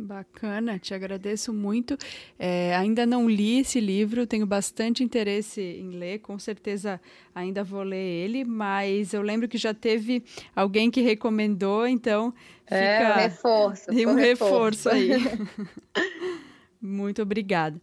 Bacana, 0.00 0.78
te 0.78 0.94
agradeço 0.94 1.52
muito. 1.52 1.98
É, 2.38 2.72
ainda 2.76 3.04
não 3.04 3.28
li 3.28 3.58
esse 3.58 3.80
livro, 3.80 4.28
tenho 4.28 4.46
bastante 4.46 5.02
interesse 5.02 5.60
em 5.60 5.90
ler, 5.90 6.20
com 6.20 6.38
certeza 6.38 7.00
ainda 7.34 7.64
vou 7.64 7.82
ler 7.82 7.96
ele, 7.96 8.44
mas 8.44 9.12
eu 9.12 9.20
lembro 9.20 9.48
que 9.48 9.58
já 9.58 9.74
teve 9.74 10.22
alguém 10.54 10.88
que 10.88 11.00
recomendou, 11.00 11.84
então 11.84 12.32
fica 12.62 12.76
é, 12.76 13.12
um 13.12 13.16
reforço. 13.16 13.90
um 13.90 14.14
reforço, 14.14 14.88
reforço 14.88 14.88
aí. 14.88 15.08
Muito 16.80 17.20
obrigada. 17.20 17.80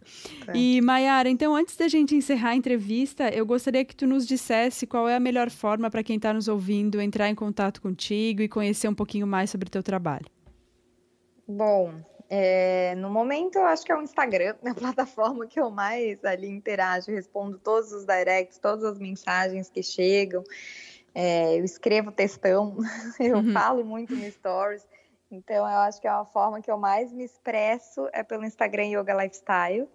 É. 0.48 0.56
E 0.56 0.80
Mayara, 0.80 1.28
então 1.28 1.54
antes 1.54 1.76
da 1.76 1.86
gente 1.86 2.14
encerrar 2.14 2.50
a 2.50 2.56
entrevista, 2.56 3.28
eu 3.28 3.44
gostaria 3.44 3.84
que 3.84 3.94
tu 3.94 4.06
nos 4.06 4.26
dissesse 4.26 4.86
qual 4.86 5.06
é 5.06 5.14
a 5.14 5.20
melhor 5.20 5.50
forma 5.50 5.90
para 5.90 6.02
quem 6.02 6.16
está 6.16 6.32
nos 6.32 6.48
ouvindo 6.48 6.98
entrar 6.98 7.28
em 7.28 7.34
contato 7.34 7.82
contigo 7.82 8.40
e 8.40 8.48
conhecer 8.48 8.88
um 8.88 8.94
pouquinho 8.94 9.26
mais 9.26 9.50
sobre 9.50 9.68
o 9.68 9.70
teu 9.70 9.82
trabalho. 9.82 10.24
Bom, 11.46 11.94
é, 12.28 12.94
no 12.96 13.08
momento 13.08 13.56
eu 13.56 13.64
acho 13.64 13.84
que 13.84 13.92
é 13.92 13.96
o 13.96 14.02
Instagram, 14.02 14.56
a 14.66 14.74
plataforma 14.74 15.46
que 15.46 15.60
eu 15.60 15.70
mais 15.70 16.24
ali 16.24 16.48
interajo, 16.48 17.10
respondo 17.10 17.58
todos 17.58 17.92
os 17.92 18.04
directs, 18.04 18.58
todas 18.58 18.84
as 18.84 18.98
mensagens 18.98 19.68
que 19.68 19.82
chegam. 19.82 20.42
É, 21.14 21.58
eu 21.58 21.64
escrevo 21.64 22.12
textão, 22.12 22.76
eu 23.18 23.36
uhum. 23.36 23.52
falo 23.52 23.84
muito 23.84 24.14
no 24.14 24.30
Stories. 24.30 24.86
Então, 25.30 25.56
eu 25.56 25.64
acho 25.64 26.00
que 26.00 26.06
é 26.06 26.12
uma 26.12 26.26
forma 26.26 26.60
que 26.60 26.70
eu 26.70 26.78
mais 26.78 27.12
me 27.12 27.24
expresso 27.24 28.08
é 28.12 28.22
pelo 28.22 28.44
Instagram 28.44 28.86
Yoga 28.86 29.14
Lifestyle. 29.14 29.88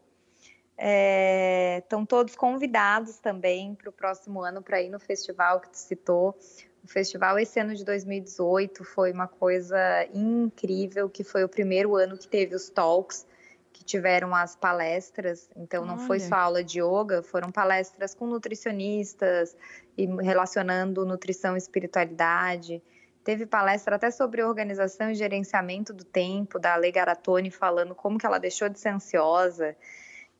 Estão 1.78 2.02
é, 2.02 2.06
todos 2.08 2.36
convidados 2.36 3.20
também 3.20 3.76
para 3.76 3.90
o 3.90 3.94
próximo 3.94 4.42
ano 4.42 4.62
para 4.62 4.82
ir 4.82 4.90
no 4.90 5.00
festival 5.00 5.62
que 5.62 5.70
tu 5.70 5.78
citou. 5.78 6.36
O 6.84 6.88
festival 6.88 7.38
esse 7.38 7.60
ano 7.60 7.76
de 7.76 7.86
2018 7.86 8.84
foi 8.84 9.12
uma 9.12 9.28
coisa 9.28 9.78
incrível, 10.14 11.10
que 11.10 11.24
foi 11.24 11.44
o 11.44 11.50
primeiro 11.50 11.96
ano 11.96 12.18
que 12.18 12.28
teve 12.28 12.56
os 12.56 12.70
talks, 12.70 13.26
que 13.72 13.84
tiveram 13.84 14.34
as 14.36 14.56
palestras. 14.56 15.50
Então 15.56 15.86
não 15.86 15.96
Olha. 15.96 16.08
foi 16.08 16.20
só 16.20 16.36
aula 16.36 16.64
de 16.64 16.80
yoga, 16.82 17.22
foram 17.22 17.52
palestras 17.52 18.16
com 18.16 18.26
nutricionistas 18.26 19.56
e 19.98 20.06
relacionando 20.06 21.06
nutrição 21.06 21.56
e 21.56 21.58
espiritualidade. 21.58 22.82
Teve 23.24 23.46
palestra 23.46 23.98
até 23.98 24.10
sobre 24.10 24.44
organização 24.44 25.12
e 25.12 25.16
gerenciamento 25.16 25.94
do 25.94 26.04
tempo, 26.04 26.58
da 26.58 26.74
Ale 26.74 26.92
Garatoni 26.92 27.52
falando 27.52 27.94
como 27.94 28.18
que 28.18 28.26
ela 28.26 28.40
deixou 28.40 28.68
de 28.68 28.80
ser 28.80 28.90
ansiosa. 28.90 29.76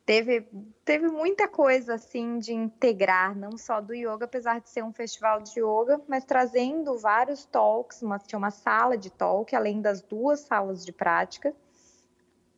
Teve, 0.06 0.48
teve 0.84 1.08
muita 1.08 1.48
coisa 1.48 1.94
assim 1.94 2.40
de 2.40 2.54
integrar, 2.54 3.38
não 3.38 3.58
só 3.58 3.80
do 3.80 3.94
yoga, 3.94 4.26
apesar 4.26 4.60
de 4.60 4.70
ser 4.70 4.84
um 4.84 4.92
festival 4.92 5.42
de 5.42 5.60
yoga, 5.60 6.02
mas 6.08 6.26
trazendo 6.26 6.98
vários 6.98 7.46
talks, 7.46 8.02
uma, 8.02 8.18
tinha 8.18 8.40
uma 8.40 8.52
sala 8.52 8.98
de 8.98 9.12
talk, 9.12 9.56
além 9.56 9.80
das 9.80 10.02
duas 10.02 10.40
salas 10.42 10.84
de 10.84 10.92
prática, 10.92 11.54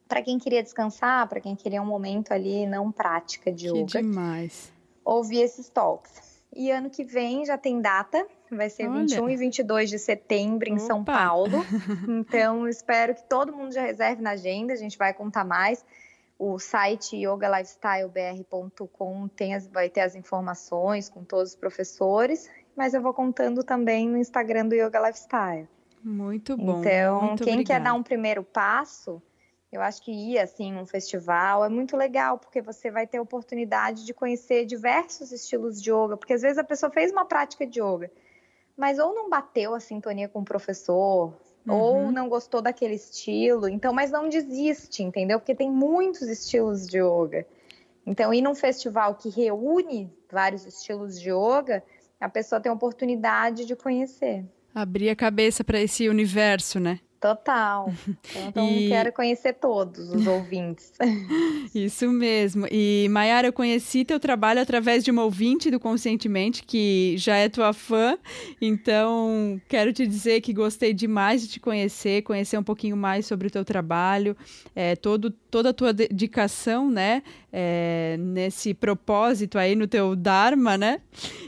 para 0.08 0.22
quem 0.22 0.40
queria 0.40 0.64
descansar, 0.64 1.28
para 1.28 1.42
quem 1.42 1.56
queria 1.56 1.82
um 1.82 1.86
momento 1.86 2.32
ali 2.32 2.66
não 2.66 2.92
prática 2.92 3.52
de 3.52 3.70
que 3.70 3.78
yoga. 3.80 4.02
demais. 4.02 4.72
Ouvir 5.04 5.42
esses 5.42 5.68
talks. 5.70 6.34
E 6.56 6.72
ano 6.72 6.90
que 6.90 7.04
vem 7.04 7.46
já 7.46 7.58
tem 7.58 7.82
data, 7.82 8.26
vai 8.52 8.70
ser 8.70 8.88
Olha. 8.88 9.02
21 9.02 9.30
e 9.30 9.36
22 9.36 9.90
de 9.90 10.00
setembro 10.00 10.70
em 10.70 10.76
Opa. 10.76 10.86
São 10.86 11.04
Paulo. 11.04 11.66
Então, 12.08 12.68
espero 12.68 13.16
que 13.16 13.24
todo 13.24 13.56
mundo 13.56 13.74
já 13.74 13.82
reserve 13.82 14.22
na 14.22 14.32
agenda, 14.32 14.74
a 14.74 14.76
gente 14.76 14.98
vai 14.98 15.14
contar 15.14 15.44
mais. 15.44 15.84
O 16.38 16.60
site 16.60 17.16
yogalifestylebr.com 17.16 19.28
tem 19.30 19.56
as, 19.56 19.66
vai 19.68 19.90
ter 19.90 20.02
as 20.02 20.16
informações 20.16 21.10
com 21.10 21.24
todos 21.24 21.52
os 21.52 21.56
professores, 21.56 22.50
mas 22.76 22.94
eu 22.94 23.02
vou 23.02 23.14
contando 23.14 23.64
também 23.64 24.10
no 24.10 24.18
Instagram 24.18 24.68
do 24.68 24.76
Yoga 24.76 25.00
Lifestyle. 25.08 25.70
Muito 26.04 26.58
bom. 26.58 26.82
Então, 26.82 27.22
muito 27.22 27.44
quem 27.44 27.54
obrigada. 27.54 27.80
quer 27.80 27.84
dar 27.84 27.94
um 27.94 28.04
primeiro 28.04 28.44
passo, 28.44 29.22
eu 29.74 29.82
acho 29.82 30.04
que 30.04 30.12
ir 30.12 30.38
assim 30.38 30.72
num 30.72 30.86
festival 30.86 31.66
é 31.66 31.70
muito 31.70 31.98
legal, 31.98 32.38
porque 32.38 32.62
você 32.62 32.92
vai 32.92 33.08
ter 33.08 33.18
a 33.18 33.22
oportunidade 33.22 34.06
de 34.06 34.14
conhecer 34.14 34.66
diversos 34.66 35.32
estilos 35.32 35.82
de 35.82 35.92
yoga, 35.92 36.16
porque 36.16 36.34
às 36.34 36.44
vezes 36.44 36.60
a 36.60 36.64
pessoa 36.64 36.92
fez 36.92 37.12
uma 37.12 37.26
prática 37.26 37.66
de 37.66 37.82
yoga, 37.82 38.12
mas 38.78 39.00
ou 39.00 39.16
não 39.16 39.30
bateu 39.30 39.74
a 39.74 39.80
sintonia 39.80 40.30
com 40.30 40.42
o 40.42 40.46
professor, 40.46 41.34
uhum. 41.68 41.76
ou 41.76 42.12
não 42.12 42.28
gostou 42.28 42.62
daquele 42.62 42.96
estilo, 42.96 43.68
então, 43.68 43.94
mas 43.94 44.12
não 44.12 44.30
desiste, 44.30 45.04
entendeu? 45.04 45.40
Porque 45.40 45.56
tem 45.56 45.72
muitos 45.72 46.24
estilos 46.24 46.88
de 46.88 47.00
yoga. 47.00 47.46
Então, 48.06 48.34
ir 48.34 48.42
num 48.42 48.56
festival 48.56 49.16
que 49.16 49.30
reúne 49.30 50.12
vários 50.30 50.66
estilos 50.66 51.20
de 51.20 51.30
yoga, 51.30 51.84
a 52.20 52.28
pessoa 52.28 52.60
tem 52.60 52.70
a 52.70 52.76
oportunidade 52.76 53.66
de 53.66 53.76
conhecer. 53.76 54.46
Abrir 54.74 55.10
a 55.10 55.16
cabeça 55.16 55.64
para 55.64 55.80
esse 55.80 56.10
universo, 56.10 56.80
né? 56.80 57.00
Total. 57.24 57.90
Então, 58.36 58.68
e... 58.70 58.90
quero 58.90 59.12
conhecer 59.14 59.54
todos 59.54 60.10
os 60.10 60.28
ouvintes. 60.28 60.92
Isso 61.74 62.10
mesmo. 62.10 62.68
E, 62.70 63.08
Mayara, 63.10 63.48
eu 63.48 63.54
conheci 63.54 64.04
teu 64.04 64.20
trabalho 64.20 64.60
através 64.60 65.04
de 65.04 65.12
uma 65.12 65.24
ouvinte 65.24 65.72
do 65.72 65.80
Conscientemente, 65.80 66.64
que 66.64 67.16
já 67.18 67.38
é 67.38 67.48
tua 67.48 67.74
fã. 67.74 68.18
Então, 68.62 69.62
quero 69.70 69.94
te 69.94 70.06
dizer 70.06 70.42
que 70.42 70.52
gostei 70.52 70.94
demais 70.94 71.42
de 71.42 71.48
te 71.48 71.60
conhecer, 71.60 72.24
conhecer 72.24 72.58
um 72.58 72.64
pouquinho 72.64 72.98
mais 72.98 73.26
sobre 73.26 73.48
o 73.48 73.52
teu 73.52 73.64
trabalho, 73.64 74.36
é, 74.76 74.96
todo, 74.96 75.32
toda 75.32 75.70
a 75.70 75.74
tua 75.74 75.94
dedicação, 75.94 76.90
né? 76.90 77.24
É, 77.52 78.18
nesse 78.20 78.74
propósito 78.74 79.60
aí 79.60 79.76
no 79.76 79.88
teu 79.88 80.16
Dharma, 80.16 80.76
né? 80.78 81.02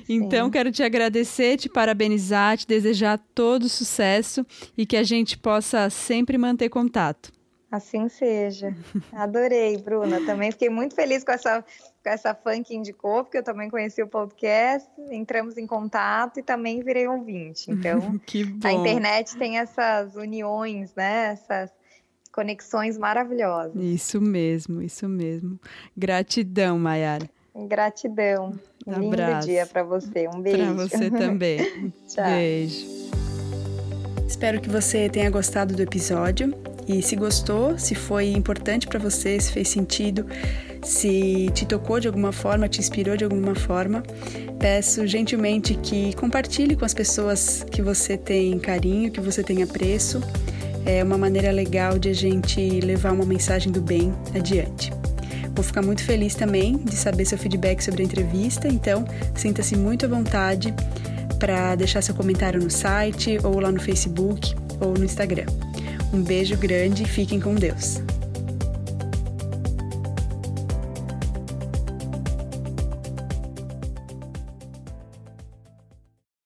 Então, 0.07 0.47
Sim. 0.47 0.51
quero 0.51 0.71
te 0.71 0.83
agradecer, 0.83 1.57
te 1.57 1.67
parabenizar, 1.67 2.57
te 2.57 2.67
desejar 2.67 3.19
todo 3.33 3.67
sucesso 3.67 4.45
e 4.77 4.85
que 4.85 4.95
a 4.95 5.03
gente 5.03 5.35
possa 5.35 5.64
possa 5.65 5.89
sempre 5.89 6.37
manter 6.37 6.69
contato. 6.69 7.33
Assim 7.71 8.07
seja. 8.07 8.75
Adorei, 9.11 9.77
Bruna. 9.77 10.23
Também 10.25 10.51
fiquei 10.51 10.69
muito 10.69 10.93
feliz 10.93 11.23
com 11.23 11.31
essa, 11.31 11.61
com 11.61 12.09
essa 12.09 12.33
fã 12.35 12.61
que 12.61 12.75
indicou, 12.75 13.23
porque 13.23 13.39
eu 13.39 13.43
também 13.43 13.69
conheci 13.69 14.01
o 14.03 14.07
podcast, 14.07 14.87
entramos 15.11 15.57
em 15.57 15.65
contato 15.65 16.39
e 16.39 16.43
também 16.43 16.83
virei 16.83 17.07
ouvinte. 17.07 17.71
Então, 17.71 17.99
a 18.63 18.71
internet 18.71 19.35
tem 19.37 19.57
essas 19.57 20.15
uniões, 20.15 20.93
né? 20.93 21.33
Essas 21.33 21.71
conexões 22.31 22.97
maravilhosas. 22.97 23.75
Isso 23.75 24.21
mesmo, 24.21 24.81
isso 24.81 25.09
mesmo. 25.09 25.59
Gratidão, 25.97 26.77
Mayara. 26.77 27.27
Gratidão. 27.67 28.57
Um 28.85 29.07
Abraço. 29.07 29.31
lindo 29.31 29.45
dia 29.47 29.65
para 29.65 29.83
você. 29.83 30.27
Um 30.27 30.41
beijo. 30.41 30.57
Para 30.57 30.73
você 30.73 31.09
também. 31.09 31.91
Tchau. 32.07 32.25
Beijo. 32.25 32.94
Espero 34.27 34.59
que 34.59 34.69
você 34.69 35.07
tenha 35.07 35.29
gostado 35.29 35.75
do 35.75 35.81
episódio 35.81 36.53
e 36.87 37.01
se 37.01 37.15
gostou, 37.15 37.77
se 37.77 37.95
foi 37.95 38.29
importante 38.29 38.87
para 38.87 38.99
você, 38.99 39.39
se 39.39 39.51
fez 39.51 39.69
sentido, 39.69 40.25
se 40.83 41.49
te 41.53 41.65
tocou 41.65 41.99
de 41.99 42.07
alguma 42.07 42.31
forma, 42.31 42.67
te 42.67 42.79
inspirou 42.79 43.15
de 43.15 43.23
alguma 43.23 43.55
forma, 43.55 44.03
peço 44.59 45.05
gentilmente 45.07 45.75
que 45.75 46.15
compartilhe 46.15 46.75
com 46.75 46.85
as 46.85 46.93
pessoas 46.93 47.65
que 47.71 47.81
você 47.81 48.17
tem 48.17 48.57
carinho, 48.59 49.11
que 49.11 49.21
você 49.21 49.43
tem 49.43 49.63
apreço. 49.63 50.21
É 50.85 51.03
uma 51.03 51.17
maneira 51.17 51.51
legal 51.51 51.97
de 51.97 52.09
a 52.09 52.13
gente 52.13 52.79
levar 52.81 53.11
uma 53.11 53.25
mensagem 53.25 53.71
do 53.71 53.81
bem 53.81 54.13
adiante. 54.35 54.91
Vou 55.55 55.63
ficar 55.63 55.81
muito 55.81 56.03
feliz 56.03 56.35
também 56.35 56.77
de 56.77 56.95
saber 56.95 57.25
seu 57.25 57.37
feedback 57.37 57.81
sobre 57.81 58.03
a 58.03 58.05
entrevista, 58.05 58.67
então 58.67 59.05
sinta-se 59.33 59.75
muito 59.75 60.05
à 60.05 60.09
vontade 60.09 60.73
para 61.37 61.75
deixar 61.75 62.01
seu 62.01 62.15
comentário 62.15 62.61
no 62.61 62.69
site 62.69 63.37
ou 63.43 63.59
lá 63.59 63.71
no 63.71 63.79
Facebook 63.79 64.55
ou 64.79 64.93
no 64.93 65.03
Instagram. 65.03 65.45
Um 66.13 66.21
beijo 66.21 66.57
grande 66.57 67.03
e 67.03 67.07
fiquem 67.07 67.39
com 67.39 67.55
Deus. 67.55 68.01